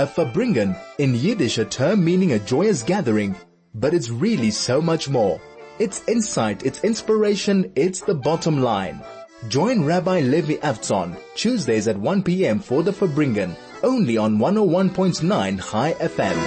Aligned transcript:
A 0.00 0.06
Farbrengen, 0.06 0.74
in 0.96 1.14
Yiddish 1.14 1.58
a 1.58 1.64
term 1.66 2.02
meaning 2.02 2.32
a 2.32 2.38
joyous 2.38 2.82
gathering, 2.82 3.36
but 3.74 3.92
it's 3.92 4.08
really 4.08 4.50
so 4.50 4.80
much 4.80 5.10
more. 5.10 5.38
It's 5.78 6.02
insight, 6.08 6.64
it's 6.64 6.82
inspiration, 6.82 7.70
it's 7.76 8.00
the 8.00 8.14
bottom 8.14 8.62
line. 8.62 9.04
Join 9.48 9.84
Rabbi 9.84 10.20
Levi 10.20 10.56
Avtzon 10.62 11.18
Tuesdays 11.34 11.86
at 11.86 11.98
1 11.98 12.22
p.m. 12.22 12.60
for 12.60 12.82
the 12.82 12.92
Farbrengen, 12.92 13.54
only 13.82 14.16
on 14.16 14.38
101.9 14.38 15.70
Chai 15.70 15.92
FM. 15.92 16.38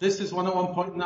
This 0.00 0.18
is 0.18 0.32
101.9 0.32 0.96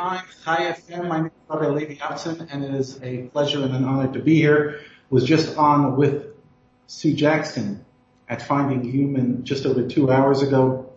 Chai 0.43 0.71
FM. 0.71 1.07
My 1.07 1.17
name 1.17 1.27
is 1.27 1.31
Rabbi 1.47 1.67
Levi 1.67 1.95
Avtzon, 1.97 2.47
and 2.49 2.63
it 2.63 2.73
is 2.73 2.99
a 3.03 3.27
pleasure 3.27 3.61
and 3.61 3.75
an 3.75 3.85
honor 3.85 4.11
to 4.13 4.19
be 4.19 4.33
here. 4.33 4.79
Was 5.11 5.23
just 5.23 5.55
on 5.59 5.95
with 5.95 6.34
Sue 6.87 7.13
Jackson 7.13 7.85
at 8.27 8.41
Finding 8.41 8.83
Human 8.83 9.43
just 9.43 9.65
over 9.65 9.87
two 9.87 10.11
hours 10.11 10.41
ago. 10.41 10.93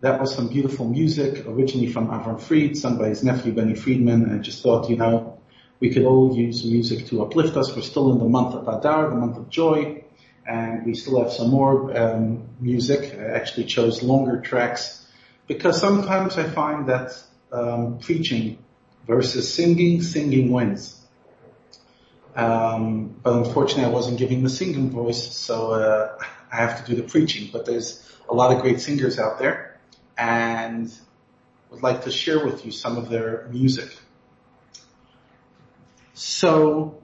That 0.00 0.20
was 0.20 0.34
some 0.34 0.48
beautiful 0.48 0.88
music, 0.88 1.46
originally 1.46 1.86
from 1.86 2.08
Avram 2.08 2.40
Fried, 2.40 2.76
sung 2.76 2.98
by 2.98 3.08
his 3.08 3.22
nephew 3.22 3.52
Benny 3.52 3.74
Friedman. 3.74 4.34
I 4.34 4.38
just 4.38 4.62
thought, 4.62 4.90
you 4.90 4.96
know, 4.96 5.38
we 5.78 5.90
could 5.90 6.04
all 6.04 6.36
use 6.36 6.64
music 6.64 7.06
to 7.06 7.22
uplift 7.22 7.56
us. 7.56 7.74
We're 7.74 7.82
still 7.82 8.12
in 8.12 8.18
the 8.18 8.28
month 8.28 8.54
of 8.54 8.66
Adar, 8.66 9.10
the 9.10 9.16
month 9.16 9.36
of 9.36 9.48
joy, 9.48 10.04
and 10.46 10.86
we 10.86 10.94
still 10.94 11.22
have 11.22 11.32
some 11.32 11.50
more 11.50 11.96
um, 11.96 12.48
music. 12.60 13.14
I 13.16 13.24
actually 13.26 13.66
chose 13.66 14.02
longer 14.02 14.40
tracks 14.40 15.06
because 15.46 15.80
sometimes 15.80 16.36
I 16.36 16.48
find 16.48 16.88
that 16.88 17.12
um, 17.52 17.98
preaching 17.98 18.58
versus 19.06 19.52
singing, 19.52 20.02
singing 20.02 20.50
wins. 20.50 21.01
Um, 22.34 23.16
but 23.22 23.34
unfortunately, 23.34 23.84
I 23.84 23.88
wasn't 23.88 24.18
giving 24.18 24.42
the 24.42 24.48
singing 24.48 24.90
voice, 24.90 25.34
so 25.36 25.72
uh, 25.72 26.18
I 26.50 26.56
have 26.56 26.84
to 26.84 26.90
do 26.90 27.00
the 27.00 27.06
preaching. 27.06 27.50
But 27.52 27.66
there's 27.66 28.08
a 28.28 28.34
lot 28.34 28.54
of 28.54 28.62
great 28.62 28.80
singers 28.80 29.18
out 29.18 29.38
there, 29.38 29.80
and 30.16 30.92
would 31.70 31.82
like 31.82 32.04
to 32.04 32.10
share 32.10 32.44
with 32.44 32.64
you 32.64 32.72
some 32.72 32.96
of 32.96 33.08
their 33.08 33.48
music. 33.50 33.88
So 36.14 37.02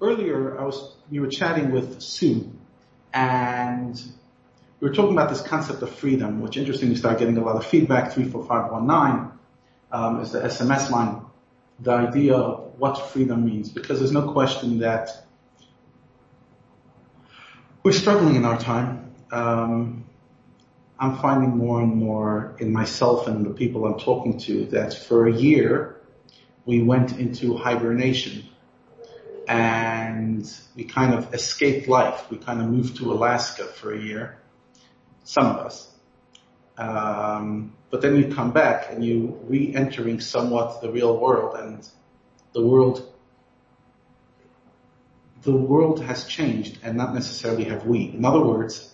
earlier, 0.00 0.60
I 0.60 0.64
was 0.64 0.94
we 1.10 1.20
were 1.20 1.28
chatting 1.28 1.72
with 1.72 2.00
Sue, 2.00 2.52
and 3.12 4.00
we 4.80 4.88
were 4.88 4.94
talking 4.94 5.12
about 5.12 5.30
this 5.30 5.40
concept 5.40 5.82
of 5.82 5.90
freedom, 5.90 6.40
which 6.40 6.56
interestingly 6.56 6.96
started 6.96 7.18
getting 7.18 7.36
a 7.36 7.44
lot 7.44 7.56
of 7.56 7.66
feedback. 7.66 8.12
34519 8.12 9.38
um, 9.92 10.20
is 10.20 10.32
the 10.32 10.40
SMS 10.40 10.90
line. 10.90 11.25
The 11.80 11.92
idea 11.92 12.34
of 12.34 12.74
what 12.78 13.10
freedom 13.10 13.44
means, 13.44 13.68
because 13.68 13.98
there's 13.98 14.12
no 14.12 14.32
question 14.32 14.78
that 14.78 15.26
we're 17.82 17.92
struggling 17.92 18.36
in 18.36 18.44
our 18.44 18.58
time. 18.58 19.12
Um, 19.30 20.04
I'm 20.98 21.18
finding 21.18 21.56
more 21.56 21.82
and 21.82 21.94
more 21.94 22.56
in 22.58 22.72
myself 22.72 23.26
and 23.26 23.44
the 23.44 23.50
people 23.50 23.84
I'm 23.84 23.98
talking 23.98 24.38
to 24.40 24.64
that 24.66 24.94
for 24.94 25.26
a 25.26 25.32
year 25.32 26.00
we 26.64 26.82
went 26.82 27.18
into 27.18 27.56
hibernation 27.56 28.44
and 29.46 30.50
we 30.74 30.84
kind 30.84 31.14
of 31.14 31.32
escaped 31.34 31.86
life. 31.86 32.28
We 32.30 32.38
kind 32.38 32.60
of 32.60 32.68
moved 32.68 32.96
to 32.96 33.12
Alaska 33.12 33.64
for 33.64 33.92
a 33.94 33.98
year 33.98 34.38
some 35.26 35.46
of 35.46 35.56
us. 35.58 35.95
Um, 36.78 37.74
but 37.90 38.02
then 38.02 38.16
you 38.16 38.34
come 38.34 38.52
back 38.52 38.88
and 38.90 39.04
you 39.04 39.38
re-entering 39.44 40.20
somewhat 40.20 40.82
the 40.82 40.90
real 40.90 41.16
world 41.18 41.56
and 41.56 41.86
the 42.52 42.66
world, 42.66 43.12
the 45.42 45.52
world 45.52 46.02
has 46.02 46.24
changed 46.24 46.78
and 46.82 46.96
not 46.96 47.14
necessarily 47.14 47.64
have 47.64 47.86
we. 47.86 48.10
In 48.10 48.24
other 48.24 48.40
words, 48.40 48.92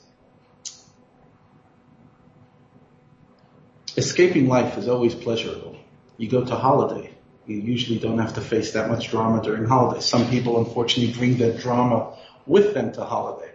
escaping 3.96 4.48
life 4.48 4.78
is 4.78 4.88
always 4.88 5.14
pleasurable. 5.14 5.76
You 6.16 6.28
go 6.28 6.44
to 6.44 6.54
holiday. 6.54 7.10
You 7.46 7.56
usually 7.56 7.98
don't 7.98 8.18
have 8.18 8.34
to 8.34 8.40
face 8.40 8.72
that 8.74 8.88
much 8.88 9.10
drama 9.10 9.42
during 9.42 9.64
holidays. 9.64 10.04
Some 10.04 10.30
people 10.30 10.58
unfortunately 10.58 11.14
bring 11.14 11.38
that 11.38 11.58
drama 11.58 12.16
with 12.46 12.74
them 12.74 12.92
to 12.92 13.04
holiday. 13.04 13.50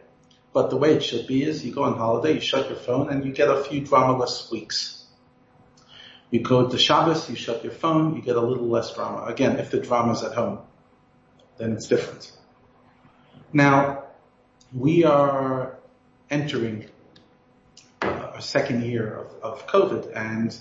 But 0.57 0.71
the 0.71 0.77
way 0.77 0.95
it 0.95 1.03
should 1.03 1.27
be 1.27 1.43
is 1.43 1.63
you 1.63 1.71
go 1.71 1.83
on 1.83 1.99
holiday, 1.99 2.33
you 2.33 2.39
shut 2.39 2.67
your 2.67 2.79
phone, 2.79 3.09
and 3.09 3.23
you 3.23 3.31
get 3.31 3.47
a 3.47 3.63
few 3.63 3.79
drama-less 3.81 4.49
weeks. 4.49 5.05
You 6.31 6.39
go 6.39 6.67
to 6.67 6.79
Shabbos, 6.79 7.29
you 7.29 7.35
shut 7.35 7.63
your 7.63 7.73
phone, 7.73 8.15
you 8.15 8.23
get 8.23 8.37
a 8.37 8.41
little 8.41 8.67
less 8.67 8.91
drama. 8.95 9.25
Again, 9.25 9.59
if 9.59 9.69
the 9.69 9.79
drama's 9.79 10.23
at 10.23 10.33
home, 10.33 10.57
then 11.59 11.73
it's 11.73 11.87
different. 11.87 12.31
Now, 13.53 14.05
we 14.73 15.03
are 15.03 15.77
entering 16.31 16.89
uh, 18.01 18.31
a 18.33 18.41
second 18.41 18.83
year 18.83 19.15
of, 19.15 19.27
of 19.43 19.67
COVID, 19.67 20.11
and 20.15 20.59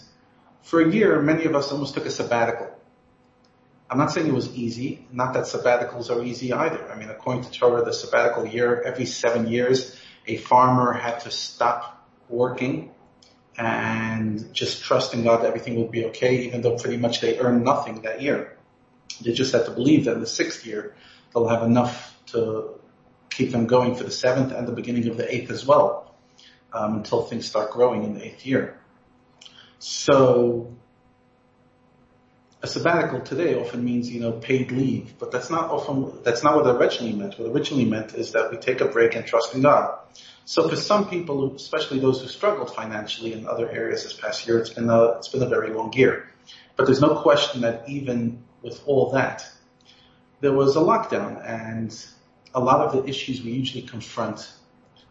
for 0.60 0.82
a 0.82 0.92
year, 0.92 1.22
many 1.22 1.46
of 1.46 1.54
us 1.54 1.72
almost 1.72 1.94
took 1.94 2.04
a 2.04 2.10
sabbatical. 2.10 2.75
I'm 3.88 3.98
not 3.98 4.10
saying 4.10 4.26
it 4.26 4.34
was 4.34 4.52
easy, 4.54 5.06
not 5.12 5.34
that 5.34 5.44
sabbaticals 5.44 6.10
are 6.10 6.22
easy 6.24 6.52
either. 6.52 6.91
I 6.91 6.97
mean, 6.97 7.08
according 7.08 7.44
to 7.44 7.50
Torah, 7.52 7.84
the 7.84 7.92
sabbatical 7.92 8.47
year, 8.47 8.82
every 8.82 9.06
seven 9.06 9.47
years, 9.47 9.97
a 10.26 10.36
farmer 10.38 10.92
had 10.92 11.20
to 11.20 11.30
stop 11.30 12.08
working 12.28 12.91
and 13.56 14.52
just 14.52 14.82
trusting 14.82 15.22
God 15.22 15.42
that 15.42 15.46
everything 15.46 15.76
would 15.76 15.92
be 15.92 16.06
okay, 16.06 16.46
even 16.46 16.62
though 16.62 16.76
pretty 16.76 16.96
much 16.96 17.20
they 17.20 17.38
earned 17.38 17.64
nothing 17.64 18.02
that 18.02 18.20
year. 18.20 18.58
They 19.22 19.32
just 19.32 19.52
had 19.52 19.64
to 19.66 19.70
believe 19.70 20.06
that 20.06 20.14
in 20.14 20.20
the 20.20 20.26
sixth 20.26 20.66
year, 20.66 20.94
they'll 21.32 21.48
have 21.48 21.62
enough 21.62 22.16
to 22.26 22.80
keep 23.30 23.52
them 23.52 23.66
going 23.66 23.94
for 23.94 24.02
the 24.02 24.10
seventh 24.10 24.52
and 24.52 24.66
the 24.66 24.72
beginning 24.72 25.08
of 25.08 25.16
the 25.16 25.32
eighth 25.32 25.50
as 25.50 25.64
well, 25.64 26.14
um, 26.72 26.96
until 26.96 27.22
things 27.22 27.46
start 27.46 27.70
growing 27.70 28.02
in 28.02 28.14
the 28.14 28.26
eighth 28.26 28.44
year. 28.44 28.80
So 29.78 30.75
a 32.66 32.69
sabbatical 32.69 33.21
today 33.21 33.54
often 33.54 33.84
means, 33.84 34.10
you 34.10 34.21
know, 34.21 34.32
paid 34.32 34.72
leave, 34.72 35.15
but 35.19 35.31
that's 35.31 35.50
not 35.50 35.71
often, 35.71 36.22
that's 36.25 36.43
not 36.43 36.56
what 36.56 36.66
originally 36.66 37.12
meant. 37.12 37.38
What 37.38 37.50
originally 37.50 37.84
meant 37.84 38.15
is 38.15 38.32
that 38.32 38.50
we 38.50 38.56
take 38.56 38.81
a 38.81 38.87
break 38.87 39.15
and 39.15 39.25
trust 39.25 39.54
in 39.54 39.62
God. 39.62 39.99
So 40.44 40.69
for 40.69 40.76
some 40.76 41.09
people, 41.09 41.55
especially 41.55 42.00
those 42.00 42.21
who 42.21 42.28
struggled 42.28 42.75
financially 42.75 43.32
in 43.32 43.47
other 43.47 43.69
areas 43.69 44.03
this 44.03 44.12
past 44.12 44.47
year, 44.47 44.59
it's 44.59 44.71
been 44.71 44.91
a, 44.91 45.19
it's 45.19 45.28
been 45.28 45.43
a 45.43 45.49
very 45.49 45.71
long 45.72 45.93
year. 45.93 46.28
But 46.76 46.87
there's 46.87 47.00
no 47.00 47.15
question 47.22 47.62
that 47.62 47.88
even 47.88 48.43
with 48.62 48.82
all 48.87 49.12
that, 49.12 49.49
there 50.41 50.53
was 50.53 50.76
a 50.76 50.81
lockdown 50.81 51.43
and 51.49 51.91
a 52.55 52.60
lot 52.60 52.81
of 52.81 52.93
the 52.93 53.09
issues 53.09 53.43
we 53.43 53.53
usually 53.53 53.82
confront 53.82 54.53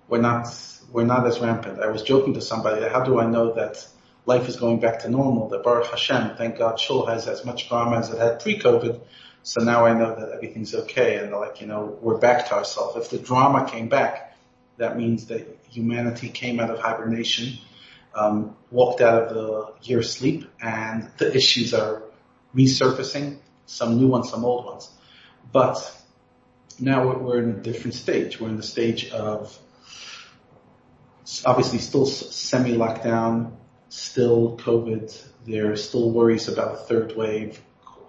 were 0.09 0.19
not, 0.19 0.47
were 0.91 1.05
not 1.05 1.25
as 1.25 1.39
rampant. 1.39 1.79
I 1.79 1.87
was 1.87 2.03
joking 2.03 2.33
to 2.33 2.41
somebody, 2.41 2.87
how 2.87 3.03
do 3.03 3.19
I 3.19 3.25
know 3.25 3.53
that 3.53 3.85
life 4.25 4.47
is 4.47 4.55
going 4.55 4.79
back 4.79 4.99
to 4.99 5.09
normal, 5.09 5.49
that 5.49 5.63
Baruch 5.63 5.87
Hashem, 5.87 6.35
thank 6.37 6.57
God 6.57 6.79
Shul 6.79 7.05
has 7.05 7.27
as 7.27 7.45
much 7.45 7.69
drama 7.69 7.97
as 7.97 8.09
it 8.09 8.17
had 8.17 8.39
pre-COVID. 8.39 9.01
So 9.43 9.63
now 9.63 9.85
I 9.85 9.93
know 9.93 10.15
that 10.15 10.31
everything's 10.31 10.73
okay 10.73 11.17
and 11.17 11.31
like, 11.31 11.61
you 11.61 11.67
know, 11.67 11.97
we're 12.01 12.17
back 12.17 12.47
to 12.47 12.55
ourselves. 12.55 12.95
If 12.97 13.11
the 13.11 13.19
drama 13.19 13.69
came 13.69 13.89
back, 13.89 14.35
that 14.77 14.97
means 14.97 15.27
that 15.27 15.59
humanity 15.69 16.29
came 16.29 16.59
out 16.59 16.71
of 16.71 16.79
hibernation, 16.79 17.59
um, 18.15 18.55
walked 18.71 19.01
out 19.01 19.23
of 19.23 19.33
the 19.33 19.87
year 19.87 20.01
sleep 20.01 20.49
and 20.61 21.11
the 21.17 21.35
issues 21.35 21.73
are 21.73 22.01
resurfacing, 22.55 23.37
some 23.67 23.97
new 23.97 24.07
ones, 24.07 24.29
some 24.29 24.43
old 24.43 24.65
ones. 24.65 24.89
But 25.51 25.77
now 26.79 27.15
we're 27.15 27.43
in 27.43 27.51
a 27.51 27.61
different 27.61 27.93
stage. 27.93 28.39
We're 28.39 28.49
in 28.49 28.57
the 28.57 28.63
stage 28.63 29.11
of 29.11 29.57
obviously 31.45 31.79
still 31.79 32.05
semi-lockdown, 32.05 33.51
still 33.89 34.57
COVID. 34.57 35.23
There 35.45 35.71
are 35.71 35.75
still 35.75 36.11
worries 36.11 36.47
about 36.47 36.73
a 36.73 36.77
third 36.77 37.15
wave, 37.15 37.61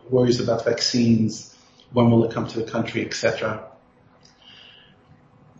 worries 0.08 0.40
about 0.40 0.64
vaccines, 0.64 1.54
when 1.92 2.10
will 2.10 2.24
it 2.24 2.32
come 2.32 2.46
to 2.46 2.60
the 2.60 2.70
country, 2.70 3.04
etc. 3.04 3.64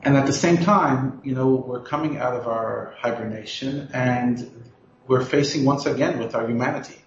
And 0.02 0.16
at 0.16 0.26
the 0.26 0.32
same 0.32 0.58
time, 0.58 1.20
you 1.24 1.34
know, 1.34 1.48
we're 1.54 1.82
coming 1.82 2.18
out 2.18 2.34
of 2.34 2.46
our 2.46 2.94
hibernation 2.98 3.88
and 3.92 4.64
we're 5.08 5.24
facing 5.24 5.64
once 5.64 5.86
again 5.86 6.18
with 6.18 6.34
our 6.34 6.46
humanity. 6.46 7.00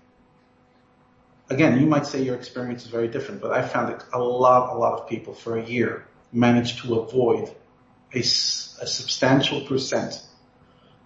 Again, 1.49 1.79
you 1.79 1.87
might 1.87 2.05
say 2.05 2.21
your 2.21 2.35
experience 2.35 2.83
is 2.85 2.91
very 2.91 3.07
different, 3.07 3.41
but 3.41 3.51
I 3.51 3.61
found 3.61 3.89
that 3.89 4.05
a 4.13 4.19
lot, 4.19 4.75
a 4.75 4.77
lot 4.77 4.99
of 4.99 5.09
people 5.09 5.33
for 5.33 5.57
a 5.57 5.65
year 5.65 6.07
managed 6.31 6.79
to 6.83 6.99
avoid 6.99 7.49
a, 8.13 8.19
a 8.19 8.23
substantial 8.23 9.61
percent 9.61 10.21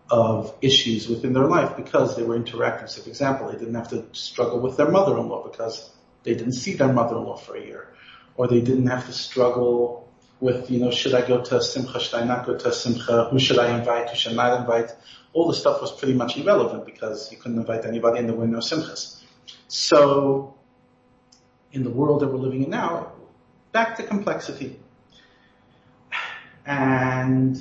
of 0.09 0.55
issues 0.61 1.07
within 1.07 1.33
their 1.33 1.47
life 1.47 1.75
because 1.75 2.15
they 2.15 2.23
were 2.23 2.35
interacting. 2.35 2.87
So 2.87 3.01
for 3.01 3.09
example, 3.09 3.51
they 3.51 3.57
didn't 3.57 3.75
have 3.75 3.89
to 3.89 4.05
struggle 4.11 4.59
with 4.59 4.77
their 4.77 4.89
mother-in-law 4.89 5.47
because 5.49 5.89
they 6.23 6.35
didn't 6.35 6.53
see 6.53 6.73
their 6.73 6.91
mother-in-law 6.91 7.37
for 7.37 7.55
a 7.55 7.61
year. 7.61 7.93
Or 8.35 8.47
they 8.47 8.61
didn't 8.61 8.87
have 8.87 9.05
to 9.05 9.13
struggle 9.13 10.11
with, 10.39 10.69
you 10.69 10.79
know, 10.79 10.91
should 10.91 11.13
I 11.13 11.25
go 11.25 11.41
to 11.41 11.57
a 11.57 11.61
simcha, 11.61 11.99
should 11.99 12.15
I 12.15 12.25
not 12.25 12.45
go 12.45 12.57
to 12.57 12.67
a 12.67 12.73
simcha, 12.73 13.29
who 13.31 13.39
should 13.39 13.59
I 13.59 13.77
invite, 13.77 14.09
who 14.09 14.15
should 14.15 14.33
I 14.33 14.35
not 14.35 14.59
invite. 14.59 14.91
All 15.31 15.47
the 15.47 15.53
stuff 15.53 15.81
was 15.81 15.91
pretty 15.91 16.13
much 16.13 16.37
irrelevant 16.37 16.85
because 16.85 17.31
you 17.31 17.37
couldn't 17.37 17.57
invite 17.57 17.85
anybody 17.85 18.19
and 18.19 18.29
there 18.29 18.35
were 18.35 18.47
no 18.47 18.59
simchas. 18.59 19.21
So, 19.67 20.55
in 21.71 21.83
the 21.83 21.89
world 21.89 22.21
that 22.21 22.27
we're 22.27 22.37
living 22.37 22.63
in 22.63 22.69
now, 22.69 23.13
back 23.71 23.97
to 23.97 24.03
complexity. 24.03 24.79
And 26.65 27.57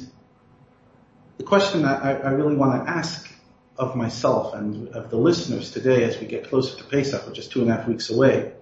question 1.42 1.82
that 1.82 2.04
I, 2.04 2.14
I 2.14 2.30
really 2.30 2.56
want 2.56 2.84
to 2.84 2.90
ask 2.90 3.28
of 3.76 3.96
myself 3.96 4.54
and 4.54 4.88
of 4.88 5.10
the 5.10 5.16
listeners 5.16 5.70
today 5.70 6.04
as 6.04 6.18
we 6.20 6.26
get 6.26 6.48
closer 6.48 6.76
to 6.76 6.84
Pesach, 6.84 7.26
which 7.26 7.38
is 7.38 7.48
two 7.48 7.62
and 7.62 7.70
a 7.70 7.76
half 7.76 7.88
weeks 7.88 8.10
away, 8.10 8.52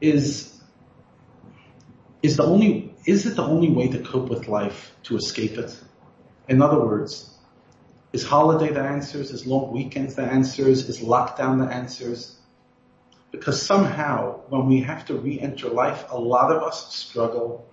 is, 0.00 0.58
is 2.22 2.36
the 2.36 2.44
only, 2.44 2.94
is 3.06 3.26
it 3.26 3.36
the 3.36 3.42
only 3.42 3.70
way 3.70 3.88
to 3.88 3.98
cope 3.98 4.28
with 4.28 4.48
life 4.48 4.92
to 5.04 5.16
escape 5.16 5.52
it? 5.58 5.78
In 6.48 6.62
other 6.62 6.80
words, 6.80 7.30
is 8.12 8.24
holiday 8.24 8.72
the 8.72 8.80
answers? 8.80 9.30
Is 9.30 9.46
long 9.46 9.72
weekends 9.72 10.14
the 10.14 10.22
answers? 10.22 10.88
Is 10.88 11.00
lockdown 11.00 11.64
the 11.64 11.72
answers? 11.72 12.36
Because 13.30 13.62
somehow 13.62 14.40
when 14.48 14.66
we 14.66 14.80
have 14.80 15.04
to 15.06 15.14
re-enter 15.14 15.68
life, 15.68 16.06
a 16.10 16.18
lot 16.18 16.50
of 16.50 16.62
us 16.62 16.92
struggle 16.94 17.68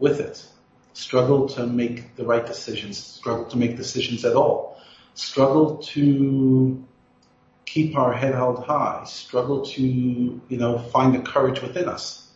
with 0.00 0.18
it. 0.18 0.44
Struggle 0.92 1.48
to 1.50 1.66
make 1.66 2.16
the 2.16 2.24
right 2.24 2.44
decisions, 2.44 2.98
struggle 2.98 3.46
to 3.46 3.56
make 3.56 3.76
decisions 3.76 4.24
at 4.24 4.34
all, 4.34 4.80
struggle 5.14 5.78
to 5.78 6.84
keep 7.64 7.96
our 7.96 8.12
head 8.12 8.34
held 8.34 8.64
high, 8.64 9.04
struggle 9.04 9.64
to, 9.64 9.82
you 9.82 10.56
know, 10.58 10.78
find 10.78 11.14
the 11.14 11.20
courage 11.20 11.62
within 11.62 11.88
us. 11.88 12.26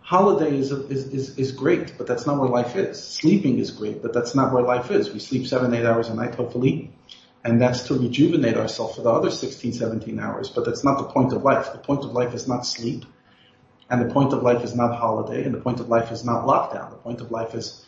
Holiday 0.00 0.56
is, 0.56 0.70
is, 0.70 1.08
is, 1.08 1.38
is 1.38 1.52
great, 1.52 1.98
but 1.98 2.06
that's 2.06 2.26
not 2.26 2.38
where 2.38 2.48
life 2.48 2.76
is. 2.76 3.02
Sleeping 3.02 3.58
is 3.58 3.72
great, 3.72 4.02
but 4.02 4.12
that's 4.12 4.34
not 4.34 4.52
where 4.52 4.62
life 4.62 4.90
is. 4.90 5.12
We 5.12 5.18
sleep 5.18 5.46
seven, 5.46 5.74
eight 5.74 5.84
hours 5.84 6.08
a 6.08 6.14
night, 6.14 6.36
hopefully, 6.36 6.92
and 7.44 7.60
that's 7.60 7.88
to 7.88 7.94
rejuvenate 7.94 8.56
ourselves 8.56 8.96
for 8.96 9.02
the 9.02 9.10
other 9.10 9.30
16, 9.30 9.72
17 9.72 10.18
hours, 10.20 10.48
but 10.48 10.64
that's 10.64 10.84
not 10.84 10.98
the 10.98 11.04
point 11.04 11.32
of 11.32 11.42
life. 11.42 11.72
The 11.72 11.78
point 11.78 12.04
of 12.04 12.12
life 12.12 12.34
is 12.34 12.46
not 12.46 12.64
sleep, 12.64 13.04
and 13.88 14.00
the 14.00 14.12
point 14.12 14.32
of 14.32 14.42
life 14.42 14.64
is 14.64 14.74
not 14.74 14.96
holiday, 14.96 15.44
and 15.44 15.54
the 15.54 15.60
point 15.60 15.80
of 15.80 15.88
life 15.88 16.10
is 16.10 16.24
not 16.24 16.44
lockdown. 16.46 16.90
The 16.90 16.96
point 16.96 17.20
of 17.20 17.30
life 17.30 17.54
is 17.54 17.84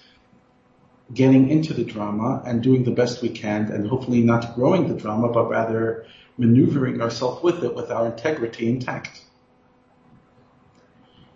getting 1.12 1.48
into 1.48 1.74
the 1.74 1.84
drama 1.84 2.42
and 2.44 2.62
doing 2.62 2.84
the 2.84 2.90
best 2.90 3.22
we 3.22 3.30
can 3.30 3.72
and 3.72 3.88
hopefully 3.88 4.22
not 4.22 4.54
growing 4.54 4.88
the 4.88 4.94
drama, 4.94 5.28
but 5.28 5.48
rather 5.48 6.06
maneuvering 6.36 7.00
ourselves 7.00 7.42
with 7.42 7.64
it 7.64 7.74
with 7.74 7.90
our 7.90 8.06
integrity 8.06 8.68
intact. 8.68 9.22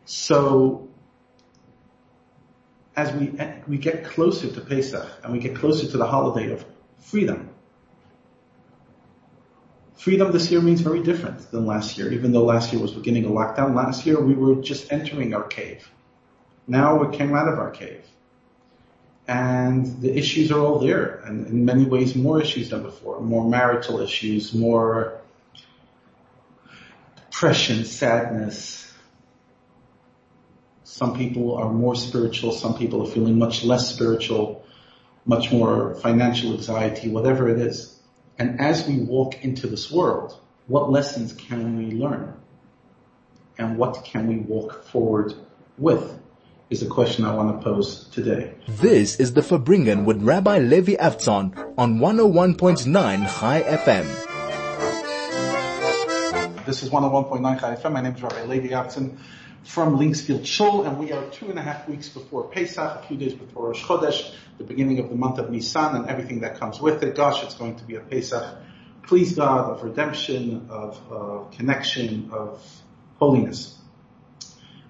So 0.04 0.88
as 2.94 3.12
we, 3.12 3.32
we 3.66 3.78
get 3.78 4.04
closer 4.04 4.48
to 4.48 4.60
Pesach 4.60 5.08
and 5.24 5.32
we 5.32 5.38
get 5.38 5.56
closer 5.56 5.86
to 5.90 5.96
the 5.96 6.06
holiday 6.06 6.52
of 6.52 6.64
freedom, 6.98 7.51
freedom 10.02 10.32
this 10.32 10.50
year 10.50 10.60
means 10.60 10.80
very 10.80 11.00
different 11.00 11.48
than 11.52 11.64
last 11.64 11.96
year, 11.96 12.12
even 12.12 12.32
though 12.32 12.42
last 12.44 12.72
year 12.72 12.82
was 12.82 12.90
beginning 12.90 13.24
a 13.24 13.28
lockdown. 13.28 13.72
Last 13.72 14.04
year 14.04 14.20
we 14.20 14.34
were 14.34 14.56
just 14.60 14.92
entering 14.92 15.32
our 15.32 15.44
cave. 15.44 15.88
Now 16.66 16.96
we 16.96 17.16
came 17.16 17.36
out 17.36 17.46
of 17.46 17.60
our 17.60 17.70
cave 17.70 18.04
and 19.28 20.00
the 20.02 20.12
issues 20.12 20.50
are 20.50 20.58
all 20.58 20.80
there 20.80 21.22
and 21.24 21.46
in 21.46 21.64
many 21.64 21.84
ways 21.84 22.16
more 22.16 22.42
issues 22.42 22.70
than 22.70 22.82
before, 22.82 23.20
more 23.20 23.48
marital 23.48 24.00
issues, 24.00 24.52
more 24.52 25.20
depression, 27.14 27.84
sadness. 27.84 28.92
Some 30.82 31.16
people 31.16 31.54
are 31.54 31.72
more 31.72 31.94
spiritual, 31.94 32.50
some 32.50 32.76
people 32.76 33.04
are 33.04 33.10
feeling 33.10 33.38
much 33.38 33.62
less 33.62 33.88
spiritual, 33.94 34.66
much 35.24 35.52
more 35.52 35.94
financial 35.94 36.54
anxiety, 36.54 37.08
whatever 37.08 37.48
it 37.48 37.60
is. 37.60 38.01
And 38.42 38.60
as 38.60 38.88
we 38.88 38.98
walk 38.98 39.44
into 39.44 39.68
this 39.68 39.88
world, 39.88 40.36
what 40.66 40.90
lessons 40.90 41.32
can 41.32 41.76
we 41.78 41.92
learn? 41.92 42.34
And 43.56 43.78
what 43.78 44.02
can 44.04 44.26
we 44.26 44.38
walk 44.38 44.82
forward 44.82 45.34
with? 45.78 46.18
is 46.68 46.80
the 46.80 46.86
question 46.86 47.24
I 47.24 47.34
want 47.36 47.56
to 47.56 47.62
pose 47.62 48.08
today. 48.08 48.54
This 48.66 49.20
is 49.20 49.34
the 49.34 49.42
Farbrengen 49.42 50.04
with 50.06 50.20
Rabbi 50.22 50.58
Levi 50.58 50.94
Avtzon 50.94 51.74
on 51.78 51.98
101.9 52.00 52.88
Chai 53.38 53.62
FM. 53.62 54.06
This 56.66 56.82
is 56.82 56.90
101.9 56.90 57.60
Chai 57.60 57.76
FM. 57.76 57.92
My 57.92 58.00
name 58.00 58.14
is 58.16 58.22
Rabbi 58.22 58.42
Levi 58.46 58.68
Avtzon 58.68 59.18
from 59.64 59.98
Linksfield 59.98 60.44
Shul, 60.44 60.84
and 60.84 60.98
we 60.98 61.12
are 61.12 61.24
two 61.30 61.48
and 61.48 61.58
a 61.58 61.62
half 61.62 61.88
weeks 61.88 62.08
before 62.08 62.48
Pesach, 62.48 63.02
a 63.02 63.06
few 63.06 63.16
days 63.16 63.34
before 63.34 63.68
Rosh 63.68 63.82
Chodesh, 63.82 64.34
the 64.58 64.64
beginning 64.64 64.98
of 64.98 65.08
the 65.08 65.14
month 65.14 65.38
of 65.38 65.50
Nisan, 65.50 65.96
and 65.96 66.08
everything 66.08 66.40
that 66.40 66.58
comes 66.58 66.80
with 66.80 67.02
it. 67.02 67.14
Gosh, 67.14 67.42
it's 67.44 67.54
going 67.54 67.76
to 67.76 67.84
be 67.84 67.96
a 67.96 68.00
Pesach, 68.00 68.44
please 69.04 69.34
God, 69.34 69.70
of 69.70 69.82
redemption, 69.82 70.66
of 70.68 71.00
uh, 71.12 71.56
connection, 71.56 72.30
of 72.32 72.64
holiness. 73.18 73.78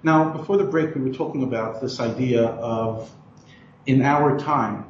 Now, 0.03 0.31
before 0.31 0.57
the 0.57 0.65
break, 0.65 0.95
we 0.95 1.03
were 1.03 1.15
talking 1.15 1.43
about 1.43 1.81
this 1.81 2.01
idea 2.01 2.45
of, 2.45 3.11
in 3.87 4.03
our 4.03 4.39
time, 4.39 4.87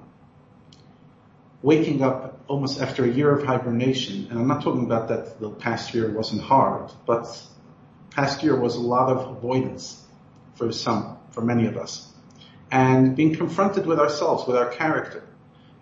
waking 1.61 2.03
up 2.03 2.41
almost 2.49 2.81
after 2.81 3.05
a 3.05 3.09
year 3.09 3.31
of 3.33 3.45
hibernation, 3.45 4.29
and 4.31 4.39
I'm 4.39 4.49
not 4.49 4.63
talking 4.63 4.85
about 4.85 5.09
that 5.09 5.39
the 5.41 5.51
past 5.51 5.95
year 5.95 6.11
wasn't 6.11 6.43
hard, 6.43 6.91
but 7.07 7.27
past 8.15 8.43
year 8.43 8.57
was 8.57 8.77
a 8.77 8.81
lot 8.81 9.09
of 9.11 9.37
avoidance 9.37 10.03
for 10.55 10.71
some, 10.73 11.19
for 11.31 11.41
many 11.41 11.67
of 11.67 11.77
us. 11.77 12.13
And 12.71 13.17
being 13.17 13.35
confronted 13.35 13.87
with 13.87 13.99
ourselves, 13.99 14.47
with 14.47 14.57
our 14.57 14.71
character. 14.71 15.25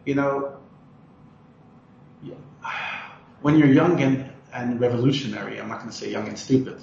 You 0.04 0.14
know, 0.14 0.56
when 3.42 3.58
you're 3.58 3.72
young 3.72 4.00
and, 4.00 4.30
and 4.52 4.80
revolutionary, 4.80 5.60
I'm 5.60 5.68
not 5.68 5.78
going 5.78 5.90
to 5.90 5.96
say 5.96 6.10
young 6.10 6.28
and 6.28 6.38
stupid, 6.38 6.80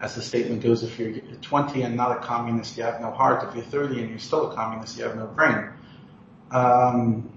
as 0.00 0.14
the 0.14 0.22
statement 0.22 0.62
goes, 0.62 0.82
if 0.82 0.98
you're 0.98 1.12
20 1.40 1.82
and 1.82 1.96
not 1.96 2.12
a 2.12 2.20
communist, 2.20 2.76
you 2.76 2.82
have 2.82 3.00
no 3.00 3.10
heart. 3.10 3.48
If 3.48 3.54
you're 3.54 3.64
30 3.64 4.00
and 4.00 4.10
you're 4.10 4.18
still 4.18 4.50
a 4.50 4.54
communist, 4.54 4.98
you 4.98 5.04
have 5.04 5.16
no 5.16 5.26
brain. 5.26 5.70
Um, 6.50 7.30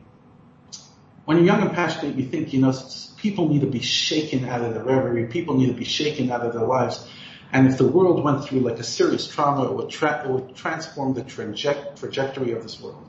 when 1.25 1.37
you're 1.37 1.45
young 1.45 1.61
and 1.61 1.73
passionate, 1.73 2.15
you 2.15 2.25
think, 2.25 2.53
you 2.53 2.59
know, 2.59 2.73
people 3.17 3.47
need 3.47 3.61
to 3.61 3.67
be 3.67 3.81
shaken 3.81 4.45
out 4.45 4.61
of 4.61 4.73
their 4.73 4.83
reverie. 4.83 5.27
People 5.27 5.57
need 5.57 5.67
to 5.67 5.73
be 5.73 5.85
shaken 5.85 6.31
out 6.31 6.41
of 6.41 6.53
their 6.53 6.65
lives. 6.65 7.07
And 7.51 7.67
if 7.67 7.77
the 7.77 7.87
world 7.87 8.23
went 8.23 8.43
through 8.45 8.59
like 8.59 8.79
a 8.79 8.83
serious 8.83 9.27
trauma, 9.27 9.65
it 9.65 9.73
would, 9.73 9.89
tra- 9.89 10.23
it 10.23 10.29
would 10.29 10.55
transform 10.55 11.13
the 11.13 11.23
traje- 11.23 11.99
trajectory 11.99 12.51
of 12.51 12.61
this 12.63 12.79
world. 12.79 13.05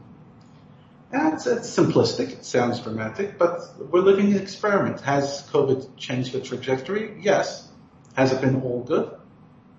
It's, 1.12 1.46
it's 1.46 1.68
simplistic. 1.68 2.30
It 2.32 2.44
sounds 2.44 2.80
dramatic, 2.80 3.36
but 3.36 3.60
we're 3.90 4.00
living 4.00 4.32
an 4.32 4.40
experiment. 4.40 5.00
Has 5.00 5.46
COVID 5.50 5.96
changed 5.96 6.32
the 6.32 6.40
trajectory? 6.40 7.18
Yes. 7.20 7.68
Has 8.14 8.32
it 8.32 8.40
been 8.40 8.62
all 8.62 8.82
good? 8.82 9.10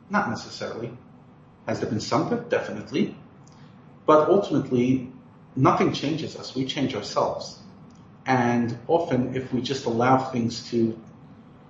Not 0.09 0.29
necessarily. 0.29 0.91
Has 1.67 1.79
there 1.79 1.89
been 1.89 2.01
some 2.01 2.29
good? 2.29 2.49
Definitely. 2.49 3.15
But 4.05 4.29
ultimately, 4.29 5.11
nothing 5.55 5.93
changes 5.93 6.35
us. 6.35 6.53
We 6.53 6.65
change 6.65 6.95
ourselves. 6.95 7.57
And 8.25 8.77
often, 8.87 9.35
if 9.35 9.53
we 9.53 9.61
just 9.61 9.85
allow 9.85 10.17
things 10.17 10.69
to, 10.71 10.99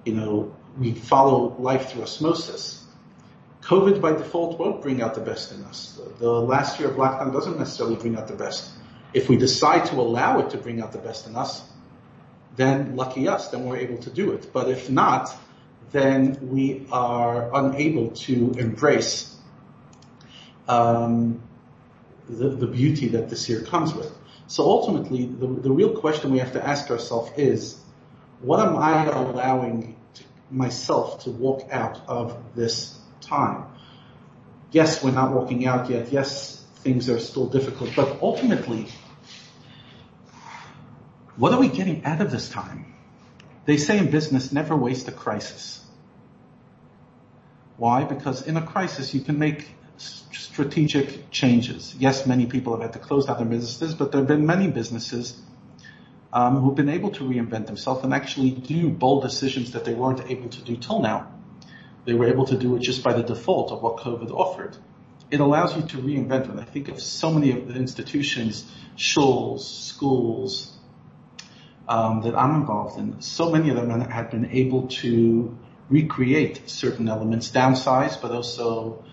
you 0.05 0.13
know, 0.13 0.55
we 0.77 0.93
follow 0.93 1.55
life 1.59 1.89
through 1.89 2.03
osmosis, 2.03 2.80
COVID 3.61 4.01
by 4.01 4.13
default 4.13 4.59
won't 4.59 4.81
bring 4.81 5.01
out 5.01 5.13
the 5.13 5.21
best 5.21 5.51
in 5.51 5.63
us. 5.65 5.99
The, 6.19 6.25
the 6.25 6.31
last 6.31 6.79
year 6.79 6.89
of 6.89 6.95
lockdown 6.95 7.31
doesn't 7.31 7.59
necessarily 7.59 7.95
bring 7.95 8.17
out 8.17 8.27
the 8.27 8.35
best. 8.35 8.71
If 9.13 9.29
we 9.29 9.37
decide 9.37 9.85
to 9.87 9.95
allow 9.95 10.39
it 10.39 10.51
to 10.51 10.57
bring 10.57 10.81
out 10.81 10.91
the 10.91 10.97
best 10.97 11.27
in 11.27 11.35
us, 11.35 11.63
then 12.55 12.95
lucky 12.95 13.27
us, 13.27 13.49
then 13.49 13.65
we're 13.65 13.77
able 13.77 13.97
to 13.99 14.09
do 14.09 14.31
it. 14.31 14.51
But 14.51 14.69
if 14.69 14.89
not, 14.89 15.35
then 15.91 16.49
we 16.49 16.87
are 16.91 17.53
unable 17.53 18.11
to 18.11 18.51
embrace 18.57 19.35
um, 20.67 21.41
the, 22.29 22.49
the, 22.49 22.67
beauty 22.67 23.09
that 23.09 23.29
this 23.29 23.49
year 23.49 23.61
comes 23.61 23.93
with. 23.93 24.11
So 24.47 24.63
ultimately, 24.63 25.25
the, 25.25 25.47
the 25.47 25.71
real 25.71 25.97
question 25.97 26.31
we 26.31 26.39
have 26.39 26.53
to 26.53 26.65
ask 26.65 26.89
ourselves 26.89 27.31
is, 27.37 27.77
what 28.39 28.59
am 28.59 28.77
I 28.77 29.05
allowing 29.05 29.97
to, 30.13 30.23
myself 30.49 31.23
to 31.23 31.31
walk 31.31 31.67
out 31.71 32.01
of 32.07 32.37
this 32.55 32.97
time? 33.31 33.65
Yes, 34.71 35.03
we're 35.03 35.11
not 35.11 35.31
walking 35.31 35.65
out 35.65 35.89
yet. 35.89 36.11
Yes, 36.11 36.63
things 36.83 37.09
are 37.09 37.19
still 37.19 37.47
difficult, 37.47 37.91
but 37.95 38.21
ultimately, 38.21 38.87
what 41.37 41.53
are 41.53 41.59
we 41.59 41.69
getting 41.69 42.03
out 42.05 42.21
of 42.21 42.31
this 42.31 42.49
time? 42.49 42.93
They 43.65 43.77
say 43.77 43.97
in 43.97 44.11
business, 44.11 44.51
never 44.51 44.75
waste 44.75 45.07
a 45.07 45.11
crisis. 45.11 45.83
Why? 47.77 48.03
Because 48.03 48.47
in 48.47 48.57
a 48.57 48.65
crisis, 48.65 49.13
you 49.13 49.21
can 49.21 49.39
make 49.39 49.67
strategic 49.97 51.31
changes. 51.31 51.95
Yes, 51.97 52.25
many 52.27 52.45
people 52.45 52.73
have 52.73 52.81
had 52.81 52.93
to 52.93 52.99
close 52.99 53.25
down 53.27 53.37
their 53.37 53.47
businesses, 53.47 53.95
but 53.95 54.11
there 54.11 54.21
have 54.21 54.27
been 54.27 54.45
many 54.45 54.67
businesses 54.67 55.39
um, 56.33 56.57
who've 56.57 56.75
been 56.75 56.89
able 56.89 57.11
to 57.11 57.23
reinvent 57.23 57.67
themselves 57.67 58.03
and 58.03 58.13
actually 58.13 58.51
do 58.51 58.89
bold 58.89 59.23
decisions 59.23 59.71
that 59.71 59.85
they 59.85 59.93
weren't 59.93 60.29
able 60.29 60.49
to 60.49 60.61
do 60.61 60.75
till 60.75 61.01
now. 61.01 61.27
They 62.05 62.13
were 62.13 62.27
able 62.27 62.45
to 62.47 62.57
do 62.57 62.75
it 62.75 62.81
just 62.81 63.03
by 63.03 63.13
the 63.13 63.23
default 63.23 63.71
of 63.71 63.81
what 63.81 63.97
COVID 63.97 64.31
offered. 64.31 64.75
It 65.29 65.39
allows 65.39 65.75
you 65.75 65.83
to 65.83 65.97
reinvent. 65.97 66.47
When 66.47 66.59
I 66.59 66.63
think 66.63 66.89
of 66.89 67.01
so 67.01 67.31
many 67.31 67.51
of 67.51 67.67
the 67.67 67.75
institutions, 67.75 68.69
shuls, 68.97 69.61
schools 69.61 70.77
um, 71.87 72.21
that 72.23 72.35
I'm 72.35 72.55
involved 72.55 72.99
in, 72.99 73.21
so 73.21 73.51
many 73.51 73.69
of 73.69 73.75
them 73.75 74.01
have 74.01 74.31
been 74.31 74.47
able 74.51 74.87
to 74.87 75.57
recreate 75.89 76.69
certain 76.69 77.07
elements, 77.07 77.51
downsize, 77.51 78.19
but 78.21 78.31
also, 78.31 79.03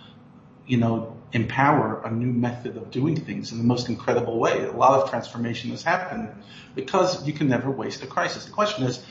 you 0.66 0.78
know, 0.78 1.16
empower 1.32 2.00
a 2.04 2.10
new 2.10 2.32
method 2.32 2.76
of 2.76 2.90
doing 2.90 3.16
things 3.16 3.52
in 3.52 3.58
the 3.58 3.64
most 3.64 3.88
incredible 3.88 4.38
way. 4.38 4.64
A 4.64 4.72
lot 4.72 5.00
of 5.00 5.10
transformation 5.10 5.70
has 5.70 5.82
happened 5.82 6.30
because 6.74 7.26
you 7.26 7.32
can 7.32 7.48
never 7.48 7.70
waste 7.70 8.02
a 8.02 8.06
crisis. 8.06 8.46
The 8.46 8.52
question 8.52 8.84
is, 8.84 9.04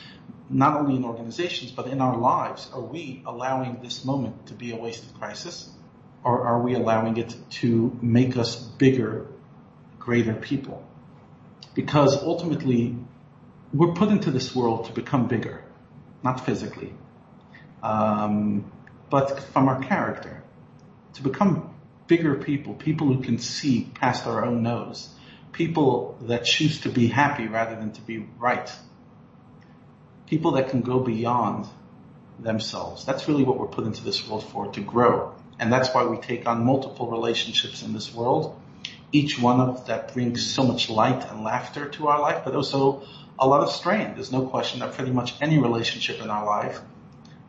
not 0.50 0.76
only 0.76 0.96
in 0.96 1.04
organizations, 1.04 1.70
but 1.70 1.86
in 1.86 2.00
our 2.00 2.16
lives, 2.16 2.70
are 2.72 2.80
we 2.80 3.22
allowing 3.26 3.80
this 3.82 4.04
moment 4.04 4.46
to 4.46 4.54
be 4.54 4.72
a 4.72 4.76
wasted 4.76 5.12
crisis? 5.18 5.70
Or 6.24 6.46
are 6.46 6.60
we 6.60 6.74
allowing 6.74 7.16
it 7.16 7.34
to 7.60 7.96
make 8.02 8.36
us 8.36 8.56
bigger, 8.56 9.26
greater 9.98 10.34
people? 10.34 10.84
Because 11.74 12.22
ultimately, 12.22 12.96
we're 13.72 13.92
put 13.92 14.08
into 14.08 14.30
this 14.30 14.54
world 14.54 14.86
to 14.86 14.92
become 14.92 15.28
bigger, 15.28 15.62
not 16.22 16.44
physically, 16.44 16.92
um, 17.82 18.70
but 19.10 19.40
from 19.52 19.68
our 19.68 19.80
character, 19.82 20.42
to 21.14 21.22
become 21.22 21.74
bigger 22.06 22.34
people, 22.36 22.74
people 22.74 23.06
who 23.06 23.22
can 23.22 23.38
see 23.38 23.90
past 23.94 24.26
our 24.26 24.44
own 24.44 24.62
nose, 24.62 25.08
people 25.52 26.18
that 26.22 26.44
choose 26.44 26.80
to 26.80 26.88
be 26.88 27.06
happy 27.06 27.46
rather 27.46 27.76
than 27.76 27.92
to 27.92 28.00
be 28.00 28.26
right, 28.38 28.72
people 30.28 30.52
that 30.52 30.68
can 30.68 30.82
go 30.82 31.00
beyond 31.00 31.66
themselves. 32.38 33.04
That's 33.04 33.28
really 33.28 33.44
what 33.44 33.58
we're 33.58 33.66
put 33.66 33.84
into 33.84 34.04
this 34.04 34.26
world 34.28 34.44
for, 34.44 34.70
to 34.72 34.80
grow. 34.80 35.34
And 35.58 35.72
that's 35.72 35.92
why 35.92 36.04
we 36.04 36.18
take 36.18 36.46
on 36.46 36.64
multiple 36.64 37.10
relationships 37.10 37.82
in 37.82 37.92
this 37.92 38.14
world. 38.14 38.60
Each 39.10 39.40
one 39.40 39.60
of 39.60 39.86
that 39.86 40.12
brings 40.12 40.46
so 40.46 40.62
much 40.62 40.90
light 40.90 41.24
and 41.30 41.42
laughter 41.42 41.88
to 41.88 42.08
our 42.08 42.20
life, 42.20 42.42
but 42.44 42.54
also 42.54 43.02
a 43.38 43.46
lot 43.46 43.62
of 43.62 43.72
strain. 43.72 44.14
There's 44.14 44.30
no 44.30 44.46
question 44.46 44.80
that 44.80 44.94
pretty 44.94 45.12
much 45.12 45.34
any 45.40 45.58
relationship 45.58 46.20
in 46.20 46.30
our 46.30 46.44
life 46.44 46.80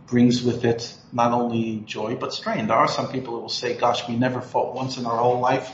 brings 0.08 0.42
with 0.42 0.66
it 0.66 0.96
not 1.12 1.32
only 1.32 1.84
joy, 1.86 2.16
but 2.16 2.34
strain. 2.34 2.68
There 2.68 2.78
are 2.78 2.88
some 2.88 3.12
people 3.12 3.36
who 3.36 3.42
will 3.42 3.50
say, 3.50 3.78
gosh, 3.78 4.08
we 4.08 4.16
never 4.16 4.42
fought 4.42 4.74
once 4.74 4.98
in 4.98 5.06
our 5.06 5.18
whole 5.18 5.40
life. 5.40 5.72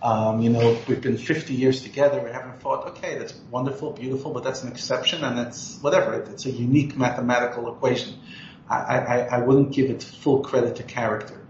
Um, 0.00 0.40
you 0.40 0.50
know, 0.50 0.78
we've 0.86 1.00
been 1.00 1.18
50 1.18 1.54
years 1.54 1.82
together. 1.82 2.20
We 2.22 2.30
haven't 2.30 2.60
fought. 2.60 2.86
Okay, 2.88 3.18
that's 3.18 3.34
wonderful, 3.50 3.92
beautiful, 3.92 4.32
but 4.32 4.44
that's 4.44 4.62
an 4.62 4.70
exception 4.70 5.24
and 5.24 5.38
it's 5.40 5.78
whatever. 5.80 6.14
It's 6.14 6.46
a 6.46 6.50
unique 6.50 6.96
mathematical 6.96 7.72
equation. 7.74 8.20
I, 8.68 8.76
I, 8.76 9.18
I 9.32 9.38
wouldn't 9.38 9.72
give 9.72 9.90
it 9.90 10.02
full 10.02 10.40
credit 10.40 10.76
to 10.76 10.82
character. 10.82 11.40